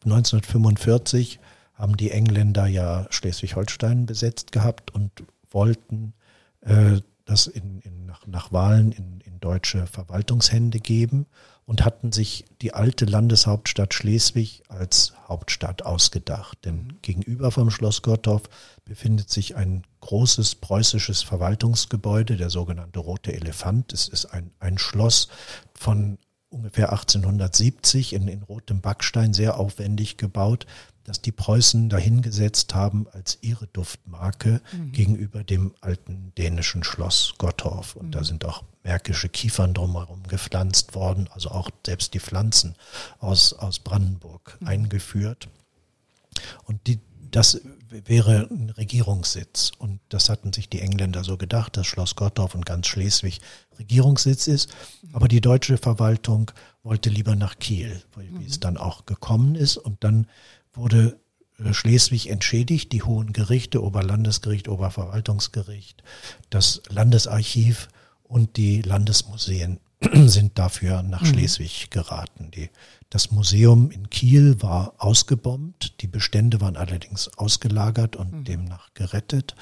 [0.04, 1.40] 1945
[1.76, 5.12] haben die Engländer ja Schleswig-Holstein besetzt gehabt und
[5.52, 6.14] wollten
[6.62, 11.28] äh, das in, in, nach, nach Wahlen in, in deutsche Verwaltungshände geben
[11.66, 16.58] und hatten sich die alte Landeshauptstadt Schleswig als Hauptstadt ausgedacht.
[16.66, 18.44] Denn gegenüber vom Schloss Gottorf
[18.86, 23.94] befindet sich ein großes preußisches Verwaltungsgebäude, der sogenannte Rote Elefant.
[23.94, 25.28] Es ist ein, ein Schloss
[25.76, 26.18] von
[26.50, 30.66] ungefähr 1870 in, in rotem Backstein, sehr aufwendig gebaut,
[31.06, 34.92] dass die Preußen dahingesetzt haben als ihre Duftmarke mhm.
[34.92, 37.96] gegenüber dem alten dänischen Schloss Gottorf.
[37.96, 38.12] Und mhm.
[38.12, 42.76] da sind auch märkische Kiefern drumherum gepflanzt worden, also auch selbst die Pflanzen
[43.20, 44.68] aus, aus Brandenburg mhm.
[44.68, 45.48] eingeführt.
[46.66, 47.00] Und die,
[47.32, 49.72] das wäre ein Regierungssitz.
[49.78, 53.42] Und das hatten sich die Engländer so gedacht, dass Schloss Gottorf und ganz Schleswig
[53.78, 54.74] Regierungssitz ist.
[55.04, 55.16] Mhm.
[55.16, 58.62] Aber die deutsche Verwaltung wollte lieber nach Kiel, wie es mhm.
[58.62, 59.78] dann auch gekommen ist.
[59.78, 60.28] Und dann
[60.76, 61.20] wurde
[61.64, 66.04] äh, Schleswig entschädigt, die hohen Gerichte, Oberlandesgericht, Oberverwaltungsgericht,
[66.50, 67.88] das Landesarchiv
[68.24, 69.80] und die Landesmuseen
[70.26, 71.28] sind dafür nach mhm.
[71.28, 72.52] Schleswig geraten.
[72.52, 72.70] Die,
[73.10, 78.44] das Museum in Kiel war ausgebombt, die Bestände waren allerdings ausgelagert und mhm.
[78.44, 79.56] demnach gerettet,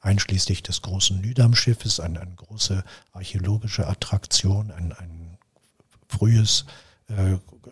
[0.00, 5.38] einschließlich des großen Nüdam-Schiffes, eine, eine große archäologische Attraktion, ein, ein
[6.08, 6.89] frühes äh,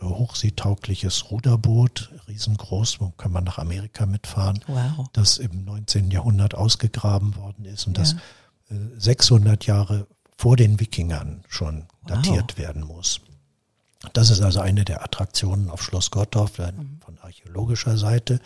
[0.01, 5.07] hochseetaugliches Ruderboot, riesengroß, wo kann man nach Amerika mitfahren, wow.
[5.13, 6.11] das im 19.
[6.11, 8.03] Jahrhundert ausgegraben worden ist und ja.
[8.03, 8.13] das
[8.71, 12.17] äh, 600 Jahre vor den Wikingern schon wow.
[12.17, 13.21] datiert werden muss.
[14.13, 17.01] Das ist also eine der Attraktionen auf Schloss Gottorf mhm.
[17.05, 18.41] von archäologischer Seite.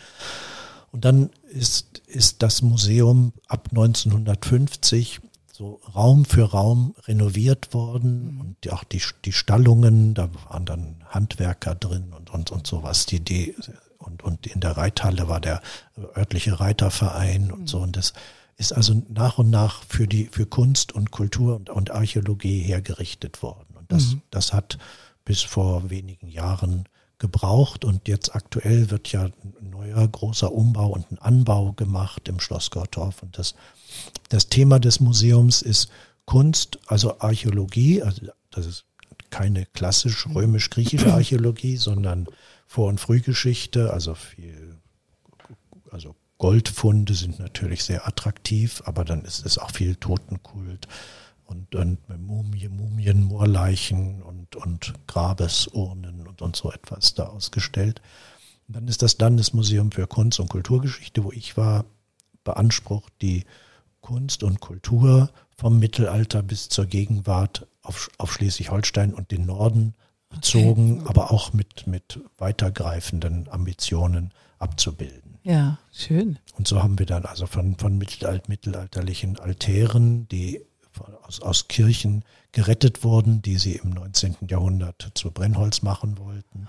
[0.91, 5.21] Und dann ist, ist das Museum ab 1950
[5.53, 8.41] so Raum für Raum renoviert worden mhm.
[8.41, 13.05] und auch die, die Stallungen, da waren dann Handwerker drin und, und, und sowas.
[13.05, 13.55] Die, die,
[13.99, 15.61] und, und in der Reithalle war der
[16.17, 17.67] örtliche Reiterverein und mhm.
[17.67, 17.77] so.
[17.81, 18.13] Und das
[18.57, 23.43] ist also nach und nach für die, für Kunst und Kultur und, und Archäologie hergerichtet
[23.43, 23.75] worden.
[23.75, 24.21] Und das, mhm.
[24.31, 24.79] das hat
[25.23, 26.89] bis vor wenigen Jahren
[27.23, 32.41] gebraucht und jetzt aktuell wird ja ein neuer großer Umbau und ein Anbau gemacht im
[32.41, 33.55] Schloss Gottorf und das
[34.27, 35.89] das Thema des Museums ist
[36.25, 38.85] Kunst, also Archäologie, also das ist
[39.29, 42.27] keine klassisch römisch-griechische Archäologie, sondern
[42.67, 44.75] Vor- und Frühgeschichte, also viel,
[45.91, 50.89] also Goldfunde sind natürlich sehr attraktiv, aber dann ist es auch viel Totenkult
[51.53, 58.01] und, und Mumien, Mumien, Moorleichen und, und Grabesurnen und, und so etwas da ausgestellt.
[58.67, 61.85] Und dann ist das Landesmuseum für Kunst und Kulturgeschichte, wo ich war,
[62.43, 63.45] beansprucht die
[64.01, 69.93] Kunst und Kultur vom Mittelalter bis zur Gegenwart auf, auf Schleswig-Holstein und den Norden
[70.29, 71.09] bezogen, okay.
[71.09, 75.37] aber auch mit, mit weitergreifenden Ambitionen abzubilden.
[75.43, 76.39] Ja, schön.
[76.57, 80.65] Und so haben wir dann also von, von mittelalt, mittelalterlichen Altären, die
[81.23, 84.37] aus, aus Kirchen gerettet wurden, die sie im 19.
[84.47, 86.67] Jahrhundert zu Brennholz machen wollten,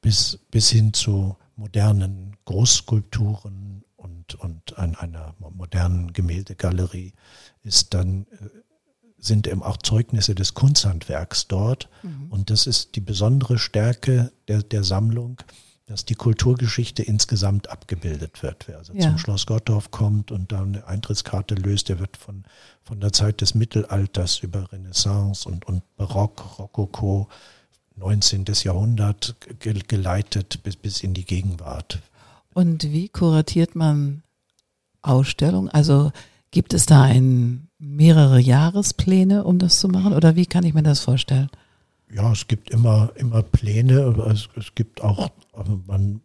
[0.00, 7.12] bis, bis hin zu modernen Großskulpturen, und, und an einer modernen Gemäldegalerie
[7.62, 8.48] ist dann, äh,
[9.18, 11.88] sind eben auch Zeugnisse des Kunsthandwerks dort.
[12.02, 12.26] Mhm.
[12.30, 15.40] Und das ist die besondere Stärke der, der Sammlung,
[15.86, 18.68] dass die Kulturgeschichte insgesamt abgebildet wird.
[18.68, 19.02] Wer also ja.
[19.02, 22.44] zum Schloss Gottorf kommt und da eine Eintrittskarte löst, der wird von,
[22.82, 27.28] von der Zeit des Mittelalters über Renaissance und, und Barock, Rokoko,
[27.96, 28.44] 19.
[28.64, 32.00] Jahrhundert geleitet bis, bis in die Gegenwart
[32.56, 34.22] und wie kuratiert man
[35.02, 35.68] Ausstellungen?
[35.68, 36.10] Also
[36.50, 40.14] gibt es da ein, mehrere Jahrespläne, um das zu machen?
[40.14, 41.50] Oder wie kann ich mir das vorstellen?
[42.12, 44.00] Ja, es gibt immer, immer Pläne.
[44.30, 46.20] Es, es gibt auch, also man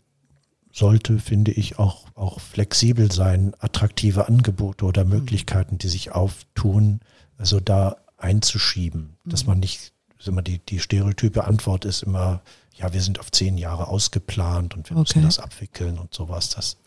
[0.72, 5.12] sollte, finde ich, auch, auch flexibel sein, attraktive Angebote oder mhm.
[5.12, 7.02] Möglichkeiten, die sich auftun,
[7.38, 9.50] also da einzuschieben, dass mhm.
[9.50, 9.94] man nicht,
[10.26, 12.42] immer die, die stereotype Antwort ist immer,
[12.76, 15.20] ja, wir sind auf zehn Jahre ausgeplant und wir okay.
[15.20, 16.50] müssen das abwickeln und sowas.
[16.50, 16.78] Das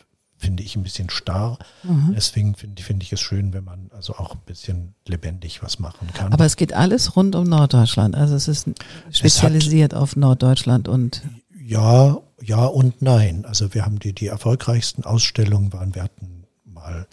[0.44, 1.58] finde ich ein bisschen starr.
[1.82, 2.12] Mhm.
[2.14, 6.08] Deswegen finde find ich es schön, wenn man also auch ein bisschen lebendig was machen
[6.14, 6.32] kann.
[6.32, 8.14] Aber es geht alles rund um Norddeutschland.
[8.14, 8.68] Also es ist
[9.10, 11.22] spezialisiert hat, auf Norddeutschland und.
[11.66, 13.44] Ja, ja und nein.
[13.44, 17.06] Also wir haben die, die erfolgreichsten Ausstellungen waren, wir hatten mal mal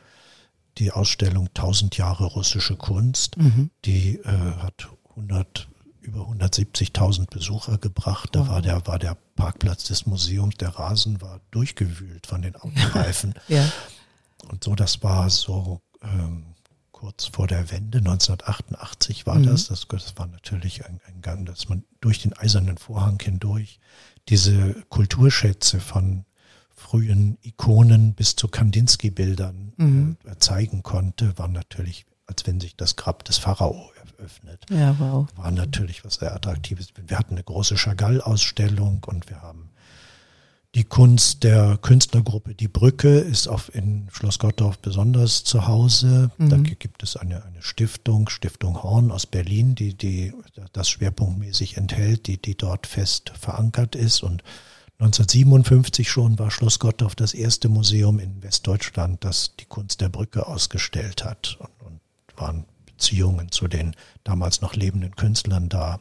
[0.78, 3.38] die Ausstellung 1000 Jahre russische Kunst.
[3.38, 3.72] Mhm.
[3.86, 4.28] Die äh,
[4.62, 5.68] hat 100,
[6.02, 8.30] über 170.000 Besucher gebracht.
[8.34, 8.50] Da Wow.
[8.50, 13.34] war, der, war der Parkplatz des Museums, der Rasen war durchgewühlt von den Autoreifen.
[13.48, 13.72] Ja.
[14.50, 16.56] Und so, das war so ähm,
[16.92, 19.46] kurz vor der Wende, 1988 war Mhm.
[19.46, 19.68] das.
[19.68, 19.88] das.
[19.88, 23.80] Das war natürlich ein, ein Gang, dass man durch den eisernen Vorhang hindurch
[24.30, 26.26] diese Kulturschätze von
[26.76, 30.18] frühen Ikonen bis zu Kandinsky-Bildern Mhm.
[30.26, 35.28] äh, zeigen konnte, war natürlich, als wenn sich das Grab des Pharao öffnet Ja, wow.
[35.36, 36.90] war natürlich was sehr Attraktives.
[37.08, 39.70] Wir hatten eine große Chagall-Ausstellung und wir haben
[40.74, 46.32] die Kunst der Künstlergruppe Die Brücke ist auf in Schloss Gottorf besonders zu Hause.
[46.38, 46.64] Da Mhm.
[46.64, 50.34] gibt es eine, eine Stiftung, Stiftung Horn aus Berlin, die, die
[50.72, 54.24] das schwerpunktmäßig enthält, die, die dort fest verankert ist.
[54.24, 54.44] Und
[55.00, 60.48] 1957 schon war Schloss Gottorf das erste Museum in Westdeutschland, das die Kunst der Brücke
[60.48, 61.58] ausgestellt hat.
[61.60, 61.70] Und
[62.42, 66.00] waren Beziehungen zu den damals noch lebenden Künstlern da.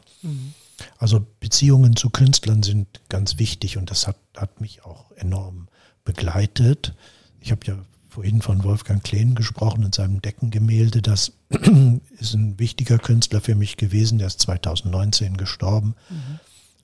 [0.98, 5.68] Also Beziehungen zu Künstlern sind ganz wichtig und das hat, hat mich auch enorm
[6.04, 6.94] begleitet.
[7.40, 11.00] Ich habe ja vorhin von Wolfgang Kleen gesprochen in seinem Deckengemälde.
[11.00, 11.32] Das
[12.18, 14.18] ist ein wichtiger Künstler für mich gewesen.
[14.18, 15.94] Der ist 2019 gestorben.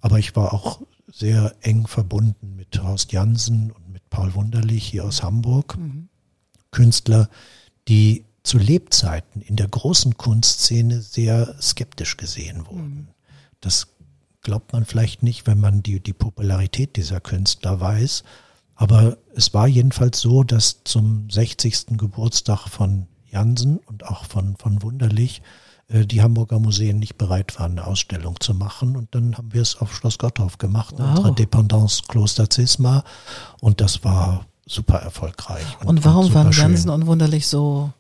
[0.01, 0.81] Aber ich war auch
[1.13, 5.77] sehr eng verbunden mit Horst Jansen und mit Paul Wunderlich hier aus Hamburg.
[6.71, 7.29] Künstler,
[7.89, 13.09] die zu Lebzeiten in der großen Kunstszene sehr skeptisch gesehen wurden.
[13.61, 13.89] Das
[14.43, 18.23] glaubt man vielleicht nicht, wenn man die, die Popularität dieser Künstler weiß.
[18.77, 21.99] Aber es war jedenfalls so, dass zum 60.
[21.99, 25.43] Geburtstag von Jansen und auch von, von Wunderlich
[25.89, 28.97] äh, die Hamburger Museen nicht bereit waren, eine Ausstellung zu machen.
[28.97, 31.09] Und dann haben wir es auf Schloss Gottorf gemacht, Wow.
[31.11, 33.03] unserer Dependance Kloster Zisma.
[33.61, 35.65] Und das war super erfolgreich.
[35.85, 36.53] Und warum super waren.
[36.53, 37.93] Jansen und Wunderlich so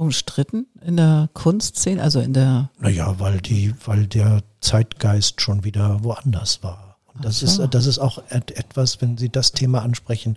[0.00, 6.02] umstritten in der Kunstszene, also in der Naja, weil die, weil der Zeitgeist schon wieder
[6.02, 6.96] woanders war.
[7.14, 7.46] Und das so.
[7.64, 10.36] ist, das ist auch et- etwas, wenn Sie das Thema ansprechen,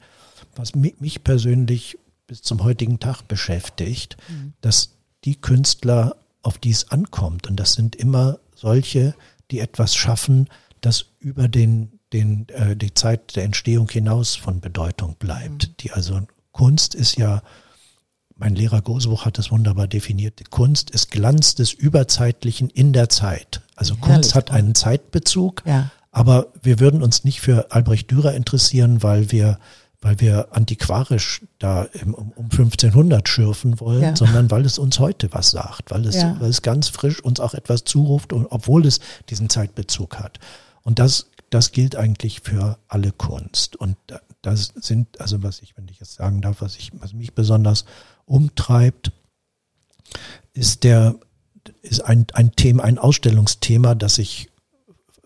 [0.55, 1.97] was mi- mich persönlich
[2.27, 4.17] bis zum heutigen Tag beschäftigt,
[4.61, 4.89] dass
[5.23, 9.15] die Künstler, auf die es ankommt, und das sind immer solche,
[9.51, 10.47] die etwas schaffen,
[10.81, 15.81] das über den, den, äh, die Zeit der Entstehung hinaus von Bedeutung bleibt.
[15.83, 16.19] Die also
[16.51, 17.41] Kunst ist ja
[18.43, 20.41] mein Lehrer Gosebuch hat es wunderbar definiert.
[20.51, 23.61] Kunst ist Glanz des Überzeitlichen in der Zeit.
[23.77, 25.91] Also Herrlich, Kunst hat einen Zeitbezug, Ja.
[26.11, 29.59] aber wir würden uns nicht für Albrecht Dürer interessieren, weil wir,
[30.01, 34.15] weil wir antiquarisch da im, um, um 1500 schürfen wollen, Ja.
[34.17, 36.35] sondern weil es uns heute was sagt, weil es, Ja.
[36.41, 40.39] weil es ganz frisch uns auch etwas zuruft, und, obwohl es diesen Zeitbezug hat.
[40.81, 43.75] Und das, das gilt eigentlich für alle Kunst.
[43.75, 47.13] Und da- das sind, also was ich, wenn ich jetzt sagen darf, was ich, was
[47.13, 47.85] mich besonders
[48.25, 49.11] umtreibt,
[50.53, 51.15] ist der,
[51.81, 54.49] ist ein, ein Thema, ein Ausstellungsthema, das ich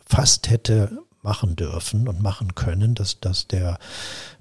[0.06, 3.80] fast hätte machen dürfen und machen können, dass, dass der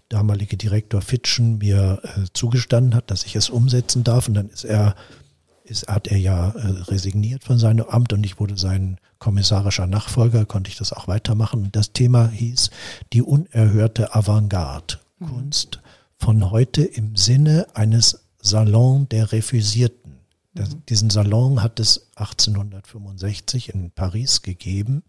[0.09, 4.29] damalige Direktor Fitschen mir äh, zugestanden hat, dass ich es umsetzen darf.
[4.29, 4.94] Und dann ist er,
[5.66, 10.44] ist, hat er ja äh, resigniert von seinem Amt und ich wurde sein kommissarischer Nachfolger,
[10.44, 11.70] konnte ich das auch weitermachen.
[11.72, 12.70] Das Thema hieß
[13.12, 15.81] die unerhörte Avantgarde, Kunst
[16.18, 20.18] von heute im Sinne eines Salon der Refusierten.
[20.55, 25.02] Das, Diesen Salon hat es 1865 in Paris gegeben.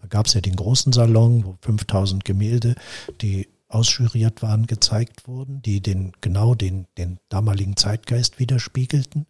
[0.00, 2.74] Da gab es ja den großen Salon, wo 5000 Gemälde,
[3.20, 9.26] die ausjuriert waren, gezeigt wurden, die den, genau den, den damaligen Zeitgeist widerspiegelten.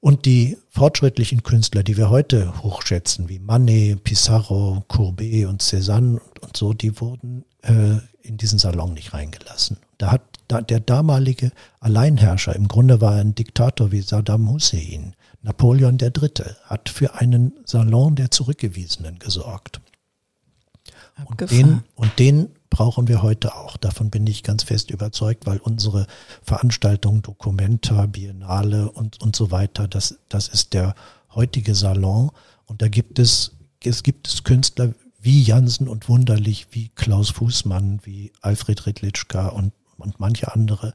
[0.00, 6.56] Und die fortschrittlichen Künstler, die wir heute hochschätzen, wie Manet, Pissarro, Courbet und Cézanne und,
[6.56, 9.78] so, die wurden äh, in diesen Salon nicht reingelassen.
[9.98, 15.14] Da hat da, der damalige Alleinherrscher, im Grunde war er ein Diktator wie Saddam Hussein,
[15.42, 19.80] Napoleon III., hat für einen Salon der Zurückgewiesenen gesorgt.
[21.24, 23.76] Und den, und den brauchen wir heute auch.
[23.76, 26.06] Davon bin ich ganz fest überzeugt, weil unsere
[26.42, 30.94] Veranstaltungen, Documenta, Biennale und, und so weiter, das, das ist der
[31.34, 32.30] heutige Salon.
[32.66, 38.00] Und da gibt es, es gibt es Künstler wie Jansen und Wunderlich, wie Klaus Fußmann,
[38.04, 40.94] wie Alfred Ritlitschka und, und manche andere,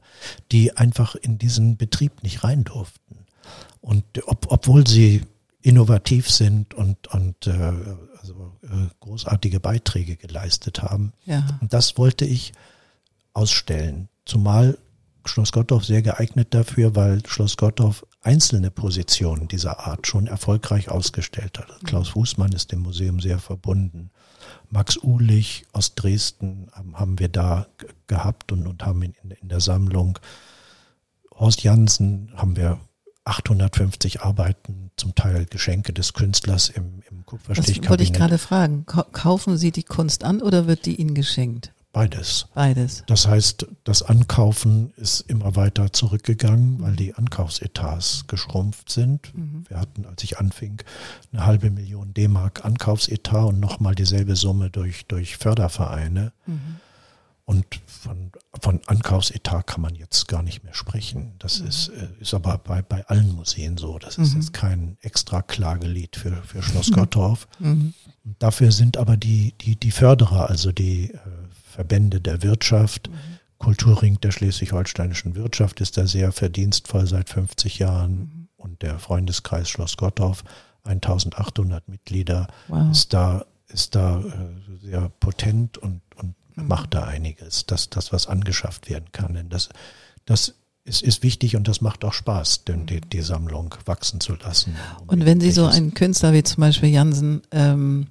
[0.50, 3.26] die einfach in diesen Betrieb nicht rein durften.
[3.80, 5.22] Und ob, obwohl sie
[5.64, 7.72] innovativ sind und, und äh,
[8.20, 11.14] also, äh, großartige Beiträge geleistet haben.
[11.24, 11.58] Ja.
[11.62, 12.52] Und das wollte ich
[13.32, 14.10] ausstellen.
[14.26, 14.76] Zumal
[15.24, 21.58] Schloss Gottorf sehr geeignet dafür, weil Schloss Gottorf einzelne Positionen dieser Art schon erfolgreich ausgestellt
[21.58, 21.68] hat.
[21.84, 24.10] Klaus Fußmann ist dem Museum sehr verbunden.
[24.68, 27.66] Max Uhlich aus Dresden haben, wir da
[28.06, 30.18] gehabt und, und haben ihn in, in der Sammlung.
[31.34, 32.80] Horst Jansen haben wir
[33.24, 37.84] 850 Arbeiten, zum Teil Geschenke des Künstlers im, im Kupferstichkabinett.
[37.84, 38.86] Das wollte ich gerade fragen.
[38.86, 41.72] Kaufen Sie die Kunst an oder wird die Ihnen geschenkt?
[41.94, 42.48] Beides.
[42.54, 43.04] Beides.
[43.06, 49.32] Das heißt, das Ankaufen ist immer weiter zurückgegangen, weil die Ankaufsetats geschrumpft sind.
[49.32, 49.64] Mhm.
[49.68, 50.82] Wir hatten, als ich anfing,
[51.32, 56.32] eine halbe Million D-Mark Ankaufsetat und nochmal dieselbe Summe durch, durch Fördervereine.
[56.46, 56.80] Mhm.
[57.46, 61.34] Und von, von Ankaufsetat kann man jetzt gar nicht mehr sprechen.
[61.38, 61.66] Das mhm.
[61.68, 63.98] ist, äh, ist aber bei, bei allen Museen so.
[63.98, 64.40] Das ist mhm.
[64.40, 67.46] jetzt kein extra Klagelied für, für Schloss Gottorf.
[67.58, 67.92] Mhm.
[68.38, 71.18] Dafür sind aber die, die, die Förderer, also die äh,
[71.70, 73.10] Verbände der Wirtschaft.
[73.10, 73.14] Mhm.
[73.58, 78.48] Kulturring der schleswig-holsteinischen Wirtschaft ist da sehr verdienstvoll seit 50 Jahren mhm.
[78.56, 80.44] und der Freundeskreis Schloss Gottorf,
[80.84, 82.90] 1800 Mitglieder, wow.
[82.90, 86.34] ist da, ist da äh, sehr potent und, und mhm.
[86.56, 89.34] Macht da einiges, dass das, was angeschafft werden kann.
[89.34, 89.68] Denn das,
[90.24, 94.34] das ist, ist wichtig und das macht auch Spaß, denn die, die Sammlung wachsen zu
[94.36, 94.76] lassen.
[95.06, 98.08] Und wenn Sie so einen Künstler wie zum Beispiel Jansen ähm,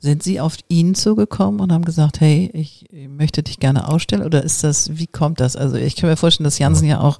[0.00, 4.24] sind Sie auf ihn zugekommen und haben gesagt, hey, ich möchte dich gerne ausstellen?
[4.24, 5.56] Oder ist das, wie kommt das?
[5.56, 7.18] Also ich kann mir vorstellen, dass Jansen ja auch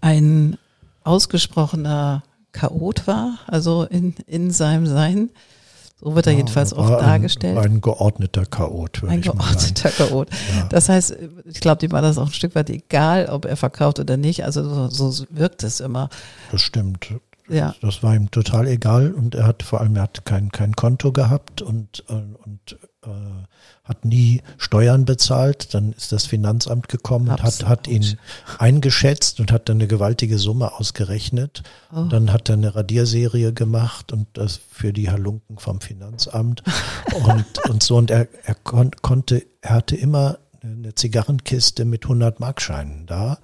[0.00, 0.56] ein
[1.04, 2.22] ausgesprochener
[2.52, 5.30] Chaot war, also in, in seinem Sein.
[6.00, 7.58] So wird er ja, jedenfalls oft dargestellt.
[7.58, 9.02] Ein, ein geordneter Chaot.
[9.06, 10.30] Ein geordneter Chaot.
[10.30, 10.66] Ja.
[10.70, 13.98] Das heißt, ich glaube, dem war das auch ein Stück weit egal, ob er verkauft
[13.98, 14.44] oder nicht.
[14.44, 16.08] Also so, so wirkt es immer.
[16.52, 17.14] Das stimmt.
[17.48, 17.74] Ja.
[17.82, 21.12] Das war ihm total egal und er hat vor allem er hat kein, kein Konto
[21.12, 22.78] gehabt und, äh, und
[23.84, 25.74] hat nie Steuern bezahlt.
[25.74, 28.18] Dann ist das Finanzamt gekommen und hat, hat ihn
[28.58, 31.62] eingeschätzt und hat dann eine gewaltige Summe ausgerechnet.
[31.94, 32.04] Oh.
[32.04, 36.62] Dann hat er eine Radierserie gemacht und das für die Halunken vom Finanzamt
[37.26, 37.96] und, und so.
[37.96, 43.38] Und er, er kon konnte, er hatte immer eine Zigarrenkiste mit 100 Markscheinen da,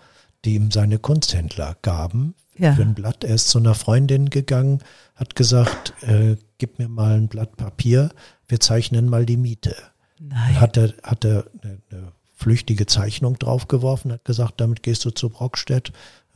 [0.44, 2.74] die ihm seine Kunsthändler gaben ja.
[2.74, 3.24] für ein Blatt.
[3.24, 4.80] Er ist zu einer Freundin gegangen,
[5.14, 8.10] hat gesagt, äh, gib mir mal ein Blatt Papier,
[8.48, 9.76] wir zeichnen mal die Miete.
[10.18, 10.60] Nein.
[10.60, 15.28] Hat er, hat er eine, eine flüchtige Zeichnung draufgeworfen, hat gesagt, damit gehst du zu
[15.28, 15.92] Brockstedt,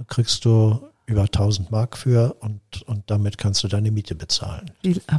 [0.08, 4.70] kriegst du über 1000 Mark für und, und damit kannst du deine Miete bezahlen.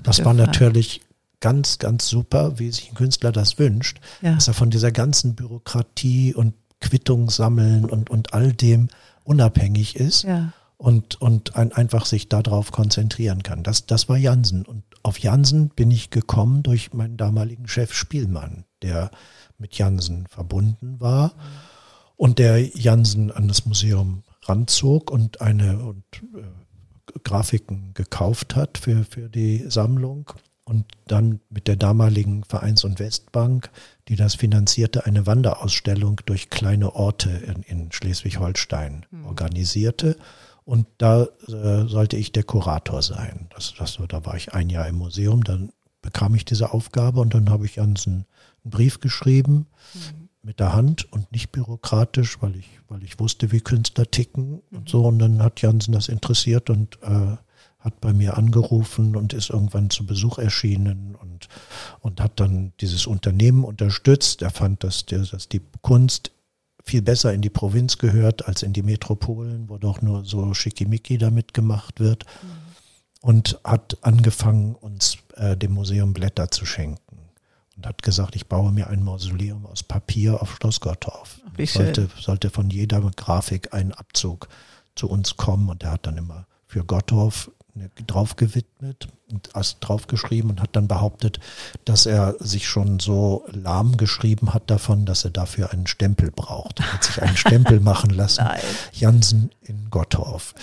[0.04, 1.02] Das war natürlich
[1.40, 4.34] ganz, ganz super, wie sich ein Künstler das wünscht, ja.
[4.34, 8.90] dass er von dieser ganzen Bürokratie und Quittung sammeln und, und all dem
[9.24, 10.24] unabhängig ist.
[10.24, 13.62] Ja und, und ein, einfach sich darauf konzentrieren kann.
[13.62, 14.66] Das, das war Jansen.
[14.66, 19.12] Und auf Jansen bin ich gekommen durch meinen damaligen Chef Spielmann, der
[19.60, 21.36] mit Jansen verbunden war
[22.18, 26.04] und der Jansen an das Museum ranzog und eine und
[26.36, 30.32] äh, Grafiken gekauft hat für, für die Sammlung
[30.64, 33.70] und dann mit der damaligen Vereins- und Westbank,
[34.08, 39.26] die das finanzierte, eine Wanderausstellung durch kleine Orte in, in Schleswig-Holstein mhm.
[39.26, 40.18] organisierte.
[40.64, 43.48] Und da äh, sollte ich der Kurator sein.
[43.54, 47.34] Das, das, da war ich ein Jahr im Museum, dann bekam ich diese Aufgabe und
[47.34, 48.26] dann habe ich Jansen
[48.64, 50.30] einen Brief geschrieben mhm.
[50.44, 54.78] mit der Hand und nicht bürokratisch, weil ich, weil ich wusste, wie Künstler ticken mhm.
[54.78, 55.06] und so.
[55.06, 57.38] Und dann hat Jansen das interessiert und äh,
[57.80, 61.48] hat bei mir angerufen und ist irgendwann zu Besuch erschienen und,
[62.00, 64.44] und hat dann dieses Unternehmen unterstützt.
[64.44, 66.32] Er fand, dass, der, dass die Kunst
[66.84, 71.18] viel besser in die Provinz gehört als in die Metropolen, wo doch nur so schickimicki
[71.18, 72.26] damit gemacht wird.
[72.26, 72.48] Mhm.
[73.22, 77.20] Und hat angefangen, uns äh, dem Museum Blätter zu schenken.
[77.78, 81.40] Und hat gesagt, ich baue mir ein Mausoleum aus Papier auf Schloss Gottorf.
[81.84, 84.50] Sollte, sollte von jeder Grafik ein Abzug
[84.96, 85.70] zu uns kommen.
[85.70, 87.52] Und er hat dann immer für Gottorf
[88.08, 89.50] drauf gewidmet und
[89.82, 91.40] drauf geschrieben und hat dann behauptet,
[91.86, 96.80] dass er sich schon so lahm geschrieben hat davon, dass er dafür einen Stempel braucht.
[96.80, 98.44] Er hat sich einen Stempel machen lassen.
[98.44, 98.62] Nein.
[98.94, 100.54] Jansen in Gottorf.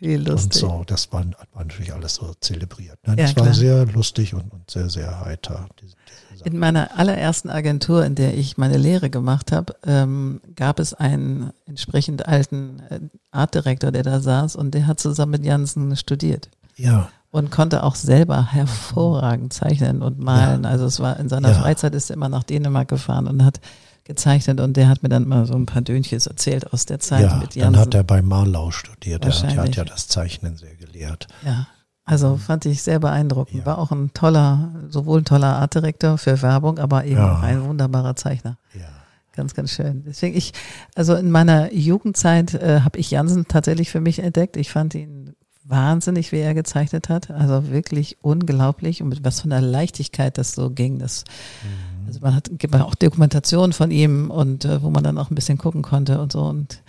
[0.00, 0.62] Wie lustig.
[0.62, 2.98] Und so, das war, war natürlich alles so zelebriert.
[3.04, 5.66] Nein, ja, das war sehr lustig und, und sehr, sehr heiter.
[5.80, 5.94] Diese,
[6.32, 10.92] diese in meiner allerersten Agentur, in der ich meine Lehre gemacht habe, ähm, gab es
[10.92, 13.00] einen entsprechend alten äh,
[13.30, 16.50] Artdirektor, der da saß und der hat zusammen mit Jansen studiert.
[16.76, 17.08] Ja.
[17.34, 20.62] Und konnte auch selber hervorragend zeichnen und malen.
[20.62, 20.70] Ja.
[20.70, 21.54] Also es war in seiner ja.
[21.54, 23.58] Freizeit ist er immer nach Dänemark gefahren und hat
[24.04, 27.22] gezeichnet und der hat mir dann mal so ein paar Dönches erzählt aus der Zeit
[27.22, 27.72] ja, mit Jansen.
[27.72, 29.24] Dann hat er bei Marlau studiert.
[29.24, 31.26] Er hat, hat, ja das Zeichnen sehr gelehrt.
[31.44, 31.66] Ja.
[32.04, 33.60] Also fand ich sehr beeindruckend.
[33.60, 33.66] Ja.
[33.66, 37.34] War auch ein toller, sowohl ein toller Artdirektor für Werbung, aber eben ja.
[37.34, 38.58] auch ein wunderbarer Zeichner.
[38.74, 38.86] Ja.
[39.34, 40.04] Ganz, ganz schön.
[40.06, 40.52] Deswegen ich,
[40.94, 44.56] also in meiner Jugendzeit äh, habe ich Jansen tatsächlich für mich entdeckt.
[44.56, 45.23] Ich fand ihn
[45.64, 47.30] wahnsinnig, wie er gezeichnet hat.
[47.30, 50.98] Also wirklich unglaublich und mit was von der Leichtigkeit das so ging.
[50.98, 51.24] Das,
[51.62, 52.06] mhm.
[52.06, 55.34] Also man hat gibt auch Dokumentationen von ihm und äh, wo man dann auch ein
[55.34, 56.42] bisschen gucken konnte und so.
[56.42, 56.82] Und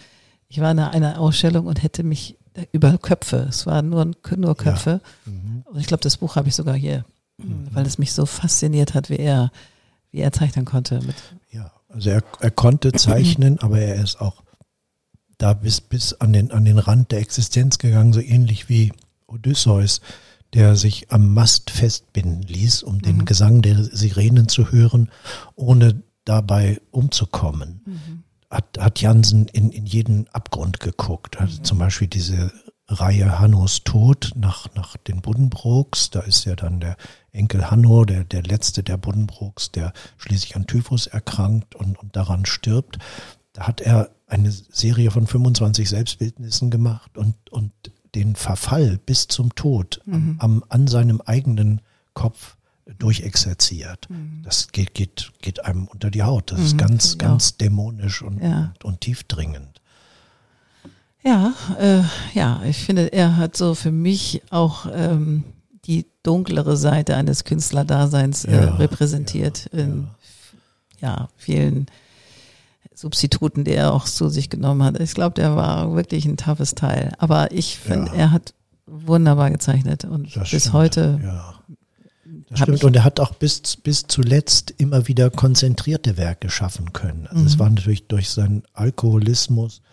[0.49, 2.38] Ich war in einer Ausstellung und hätte mich
[2.71, 5.01] über Köpfe, es waren nur, nur Köpfe.
[5.26, 5.32] Ja.
[5.32, 5.63] Mhm.
[5.65, 7.05] Und ich glaube, das Buch habe ich sogar hier,
[7.38, 7.67] mhm.
[7.71, 9.51] weil es mich so fasziniert hat, wie er,
[10.11, 10.99] wie er zeichnen konnte.
[11.51, 14.44] Ja, also er, er konnte zeichnen, aber er ist auch
[15.38, 18.93] da bis, bis an, den, an den Rand der Existenz gegangen, so ähnlich wie
[19.27, 20.01] Odysseus,
[20.53, 23.25] der sich am Mast festbinden ließ, um den mhm.
[23.25, 25.09] Gesang der Sirenen zu hören,
[25.55, 27.81] ohne dabei umzukommen.
[27.86, 28.23] Mhm.
[28.49, 31.39] Hat, hat Jansen in, in jeden Abgrund geguckt.
[31.39, 32.51] Also zum Beispiel diese
[32.88, 36.11] Reihe Hannos Tod nach, nach den Buddenbrooks.
[36.11, 36.97] Da ist ja dann der
[37.31, 42.45] Enkel Hanno, der, der letzte der Buddenbrooks, der schließlich an Typhus erkrankt und, und daran
[42.45, 42.99] stirbt.
[43.53, 47.71] Da hat er eine Serie von 25 Selbstbildnissen gemacht und, und
[48.15, 50.38] den Verfall bis zum Tod mhm.
[50.39, 51.82] am, an seinem eigenen
[52.13, 52.55] Kopf
[52.97, 54.09] durchexerziert.
[54.09, 54.41] Mhm.
[54.43, 56.51] Das geht, geht, geht einem unter die Haut.
[56.51, 57.57] Das mhm, ist ganz, ganz auch.
[57.57, 58.73] dämonisch und, ja.
[58.76, 59.82] und, und tiefdringend.
[61.23, 62.03] Ja, äh,
[62.34, 65.43] ja, ich finde, er hat so für mich auch ähm,
[65.86, 70.07] die dunklere Seite eines Künstlerdaseins äh, ja, repräsentiert ja, in
[71.01, 71.88] ja, vielen
[73.05, 74.99] Substituten, die er auch zu sich genommen hat.
[74.99, 77.13] Ich glaube, der war wirklich ein toughes Teil.
[77.19, 78.17] Aber ich finde, ja.
[78.17, 78.55] er hat
[78.87, 80.73] wunderbar gezeichnet und das bis stimmt.
[80.73, 81.19] heute.
[81.23, 81.53] Ja.
[82.49, 82.83] Das stimmt.
[82.83, 87.27] Und er hat auch bis, bis zuletzt immer wieder konzentrierte Werke schaffen können.
[87.27, 87.47] Also mhm.
[87.47, 89.83] es war natürlich durch seinen Alkoholismus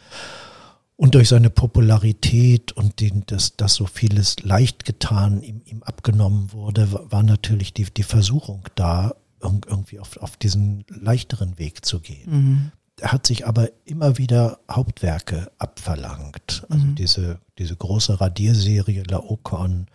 [0.97, 6.51] und durch seine Popularität und den, dass, dass so vieles leicht getan ihm, ihm abgenommen
[6.55, 12.31] wurde, war natürlich die, die Versuchung da, irgendwie auf, auf diesen leichteren Weg zu gehen.
[12.31, 12.73] Mhm.
[13.03, 16.65] Er hat sich aber immer wieder Hauptwerke abverlangt.
[16.71, 16.95] Also mhm.
[16.95, 19.89] diese, diese große Radierserie Laocoon,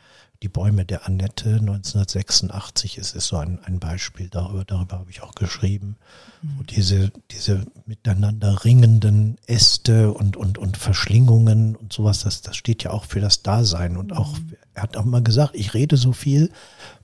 [0.43, 5.23] Die Bäume der Annette 1986 ist, ist so ein, ein Beispiel darüber, darüber habe ich
[5.23, 5.95] auch geschrieben.
[6.41, 6.49] Mhm.
[6.57, 12.83] Wo diese, diese miteinander ringenden Äste und, und, und Verschlingungen und sowas, das, das steht
[12.83, 13.95] ja auch für das Dasein.
[13.95, 14.57] Und auch, mhm.
[14.73, 16.51] er hat auch mal gesagt, ich rede so viel,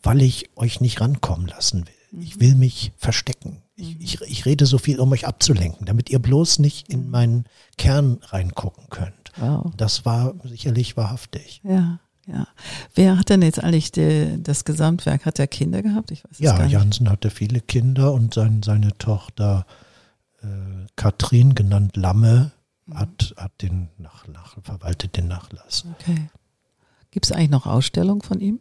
[0.03, 2.21] weil ich euch nicht rankommen lassen will.
[2.21, 3.62] Ich will mich verstecken.
[3.75, 7.45] Ich, ich, ich rede so viel, um euch abzulenken, damit ihr bloß nicht in meinen
[7.77, 9.31] Kern reingucken könnt.
[9.37, 9.71] Wow.
[9.77, 11.61] Das war sicherlich wahrhaftig.
[11.63, 11.99] Ja.
[12.25, 12.47] Ja.
[12.95, 15.25] Wer hat denn jetzt eigentlich die, das Gesamtwerk?
[15.25, 16.11] Hat er Kinder gehabt?
[16.11, 19.65] Ich weiß ja, Jansen hatte viele Kinder und sein, seine Tochter
[20.41, 20.47] äh,
[20.95, 22.53] Katrin, genannt Lamme,
[22.85, 22.97] mhm.
[22.97, 25.85] hat, hat den nach, nach, verwaltet den Nachlass.
[25.99, 26.29] Okay.
[27.11, 28.59] Gibt es eigentlich noch Ausstellungen von ihm?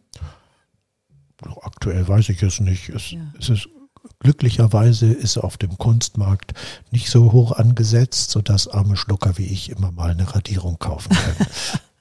[1.61, 2.89] Aktuell weiß ich es nicht.
[2.89, 3.21] Es, ja.
[3.39, 3.69] es ist
[4.19, 6.53] glücklicherweise ist er auf dem Kunstmarkt
[6.91, 11.47] nicht so hoch angesetzt, sodass arme Schlucker wie ich immer mal eine Radierung kaufen können.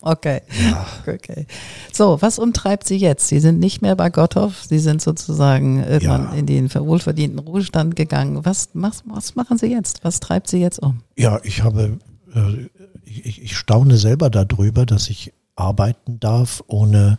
[0.00, 0.42] Okay.
[0.70, 0.86] Ja.
[1.12, 1.46] okay.
[1.92, 3.26] So, was umtreibt Sie jetzt?
[3.28, 4.62] Sie sind nicht mehr bei Gotthoff.
[4.64, 6.32] Sie sind sozusagen irgendwann ja.
[6.34, 8.44] in den wohlverdienten Ruhestand gegangen.
[8.44, 10.04] Was, was, was machen Sie jetzt?
[10.04, 11.02] Was treibt Sie jetzt um?
[11.16, 11.98] Ja, ich habe,
[12.32, 12.68] äh,
[13.04, 17.18] ich, ich staune selber darüber, dass ich arbeiten darf, ohne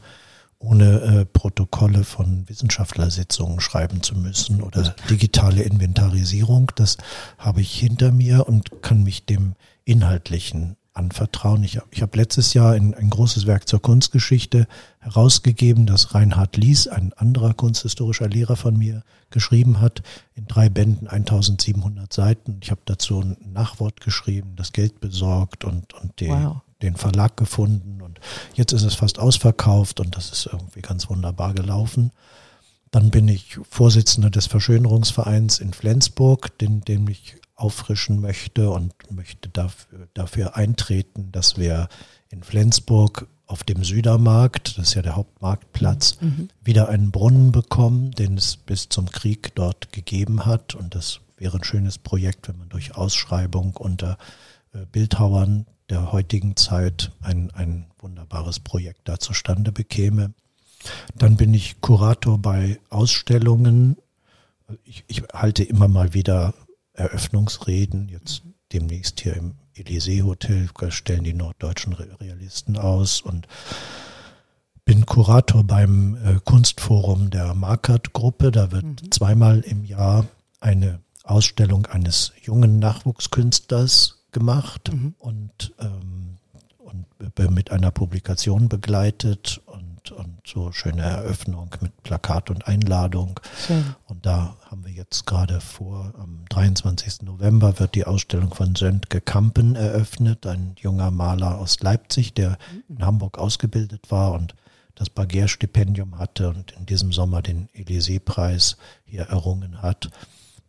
[0.59, 6.71] ohne äh, Protokolle von Wissenschaftlersitzungen schreiben zu müssen oder digitale Inventarisierung.
[6.75, 6.97] Das
[7.37, 9.55] habe ich hinter mir und kann mich dem
[9.85, 11.63] Inhaltlichen anvertrauen.
[11.63, 14.67] Ich, ich habe letztes Jahr ein, ein großes Werk zur Kunstgeschichte
[14.99, 20.01] herausgegeben, das Reinhard Lies, ein anderer kunsthistorischer Lehrer von mir, geschrieben hat,
[20.35, 22.59] in drei Bänden, 1700 Seiten.
[22.61, 27.35] Ich habe dazu ein Nachwort geschrieben, das Geld besorgt und, und die, wow den Verlag
[27.37, 28.19] gefunden und
[28.53, 32.11] jetzt ist es fast ausverkauft und das ist irgendwie ganz wunderbar gelaufen.
[32.91, 39.49] Dann bin ich Vorsitzender des Verschönerungsvereins in Flensburg, den, den ich auffrischen möchte und möchte
[39.49, 41.89] dafür, dafür eintreten, dass wir
[42.29, 46.49] in Flensburg auf dem Südermarkt, das ist ja der Hauptmarktplatz, mhm.
[46.63, 50.75] wieder einen Brunnen bekommen, den es bis zum Krieg dort gegeben hat.
[50.75, 54.17] Und das wäre ein schönes Projekt, wenn man durch Ausschreibung unter
[54.73, 60.33] äh, Bildhauern der heutigen Zeit ein, ein wunderbares Projekt da zustande bekäme.
[61.15, 63.97] Dann bin ich Kurator bei Ausstellungen.
[64.83, 66.53] Ich, ich halte immer mal wieder
[66.93, 68.07] Eröffnungsreden.
[68.07, 73.47] Jetzt demnächst hier im Elysee Hotel stellen die norddeutschen Realisten aus und
[74.85, 78.51] bin Kurator beim äh, Kunstforum der Markert-Gruppe.
[78.51, 79.11] Da wird mhm.
[79.11, 80.25] zweimal im Jahr
[80.59, 85.15] eine Ausstellung eines jungen Nachwuchskünstlers gemacht mhm.
[85.19, 86.37] und, ähm,
[86.77, 87.05] und
[87.51, 93.39] mit einer Publikation begleitet und, und so schöne Eröffnung mit Plakat und Einladung.
[93.65, 93.95] Schön.
[94.07, 97.23] Und da haben wir jetzt gerade vor, am 23.
[97.23, 102.57] November wird die Ausstellung von Söntke Kampen eröffnet, ein junger Maler aus Leipzig, der
[102.87, 102.97] mhm.
[102.97, 104.55] in Hamburg ausgebildet war und
[104.95, 108.75] das Bagheer-Stipendium hatte und in diesem Sommer den Élysée-Preis
[109.05, 110.09] hier errungen hat.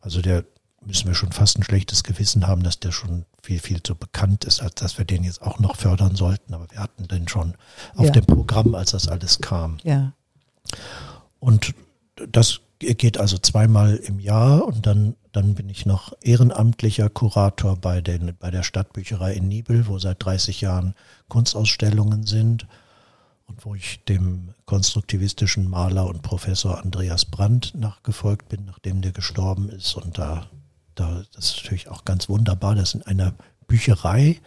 [0.00, 0.44] Also der
[0.84, 4.44] müssen wir schon fast ein schlechtes Gewissen haben, dass der schon viel, viel zu bekannt
[4.44, 6.54] ist, als dass wir den jetzt auch noch fördern sollten.
[6.54, 7.54] Aber wir hatten den schon
[7.94, 8.12] auf ja.
[8.12, 9.78] dem Programm, als das alles kam.
[9.84, 10.12] Ja.
[11.38, 11.74] Und
[12.28, 18.00] das geht also zweimal im Jahr und dann, dann bin ich noch ehrenamtlicher Kurator bei,
[18.00, 20.94] den, bei der Stadtbücherei in Nibel, wo seit 30 Jahren
[21.28, 22.66] Kunstausstellungen sind
[23.46, 29.68] und wo ich dem konstruktivistischen Maler und Professor Andreas Brandt nachgefolgt bin, nachdem der gestorben
[29.68, 29.94] ist.
[29.96, 30.46] Und da,
[31.00, 33.34] da das ist natürlich auch ganz wunderbar, dass in einer
[33.66, 34.40] Bücherei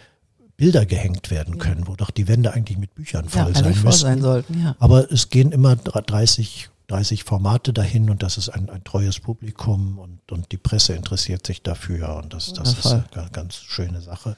[0.56, 3.92] Bilder gehängt werden können, wo doch die Wände eigentlich mit Büchern voll ja, sein müssen.
[3.92, 4.76] Sein sollten, ja.
[4.80, 9.98] Aber es gehen immer 30 30 Formate dahin und das ist ein, ein treues Publikum
[9.98, 14.38] und, und die Presse interessiert sich dafür und das, das ist eine ganz schöne Sache.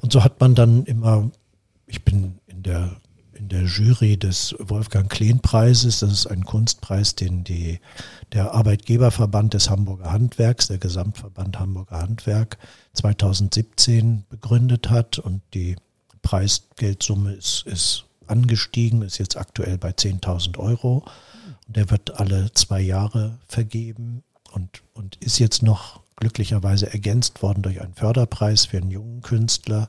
[0.00, 1.30] Und so hat man dann immer,
[1.86, 2.96] ich bin in der,
[3.46, 7.78] in der Jury des Wolfgang Kleen Preises, das ist ein Kunstpreis, den die,
[8.32, 12.58] der Arbeitgeberverband des Hamburger Handwerks, der Gesamtverband Hamburger Handwerk
[12.94, 15.76] 2017 begründet hat und die
[16.22, 21.04] Preisgeldsumme ist, ist angestiegen, ist jetzt aktuell bei 10.000 Euro.
[21.68, 27.80] Der wird alle zwei Jahre vergeben und, und ist jetzt noch glücklicherweise ergänzt worden durch
[27.80, 29.88] einen Förderpreis für einen jungen Künstler.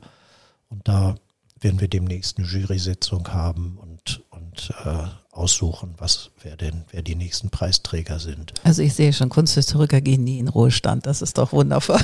[0.69, 1.15] Und da
[1.61, 7.15] werden wir demnächst eine Jury-Sitzung haben und, und äh, aussuchen, was wer denn, wer die
[7.15, 8.53] nächsten Preisträger sind.
[8.63, 11.05] Also ich sehe schon, Kunsthistoriker gehen nie in Ruhestand.
[11.05, 12.01] Das ist doch wundervoll.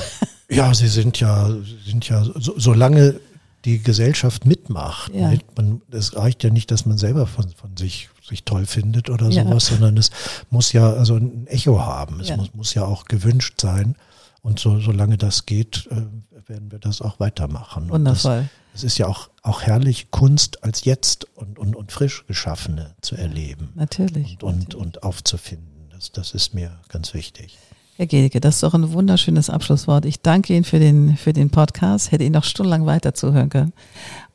[0.50, 1.50] Ja, sie sind ja,
[1.86, 3.18] sind ja, so, solange
[3.64, 5.12] die Gesellschaft mitmacht.
[5.14, 5.32] Ja.
[5.56, 9.30] Man, es reicht ja nicht, dass man selber von, von sich, sich toll findet oder
[9.30, 9.44] ja.
[9.44, 10.10] sowas, sondern es
[10.50, 12.20] muss ja also ein Echo haben.
[12.20, 12.36] Es ja.
[12.36, 13.96] muss, muss ja auch gewünscht sein.
[14.42, 16.02] Und so, solange das geht, äh,
[16.46, 17.88] werden wir das auch weitermachen.
[17.88, 18.48] Wundervoll.
[18.74, 23.14] Es ist ja auch, auch herrlich, Kunst als jetzt und, und, und frisch geschaffene zu
[23.14, 23.70] erleben.
[23.76, 24.32] Natürlich.
[24.32, 24.76] Und, und, natürlich.
[24.76, 25.88] und aufzufinden.
[25.90, 27.56] Das, das ist mir ganz wichtig.
[27.96, 30.04] Herr Gedeke, das ist doch ein wunderschönes Abschlusswort.
[30.04, 32.10] Ich danke Ihnen für den, für den Podcast.
[32.10, 33.72] Hätte Ihnen noch stundenlang weiter zuhören können.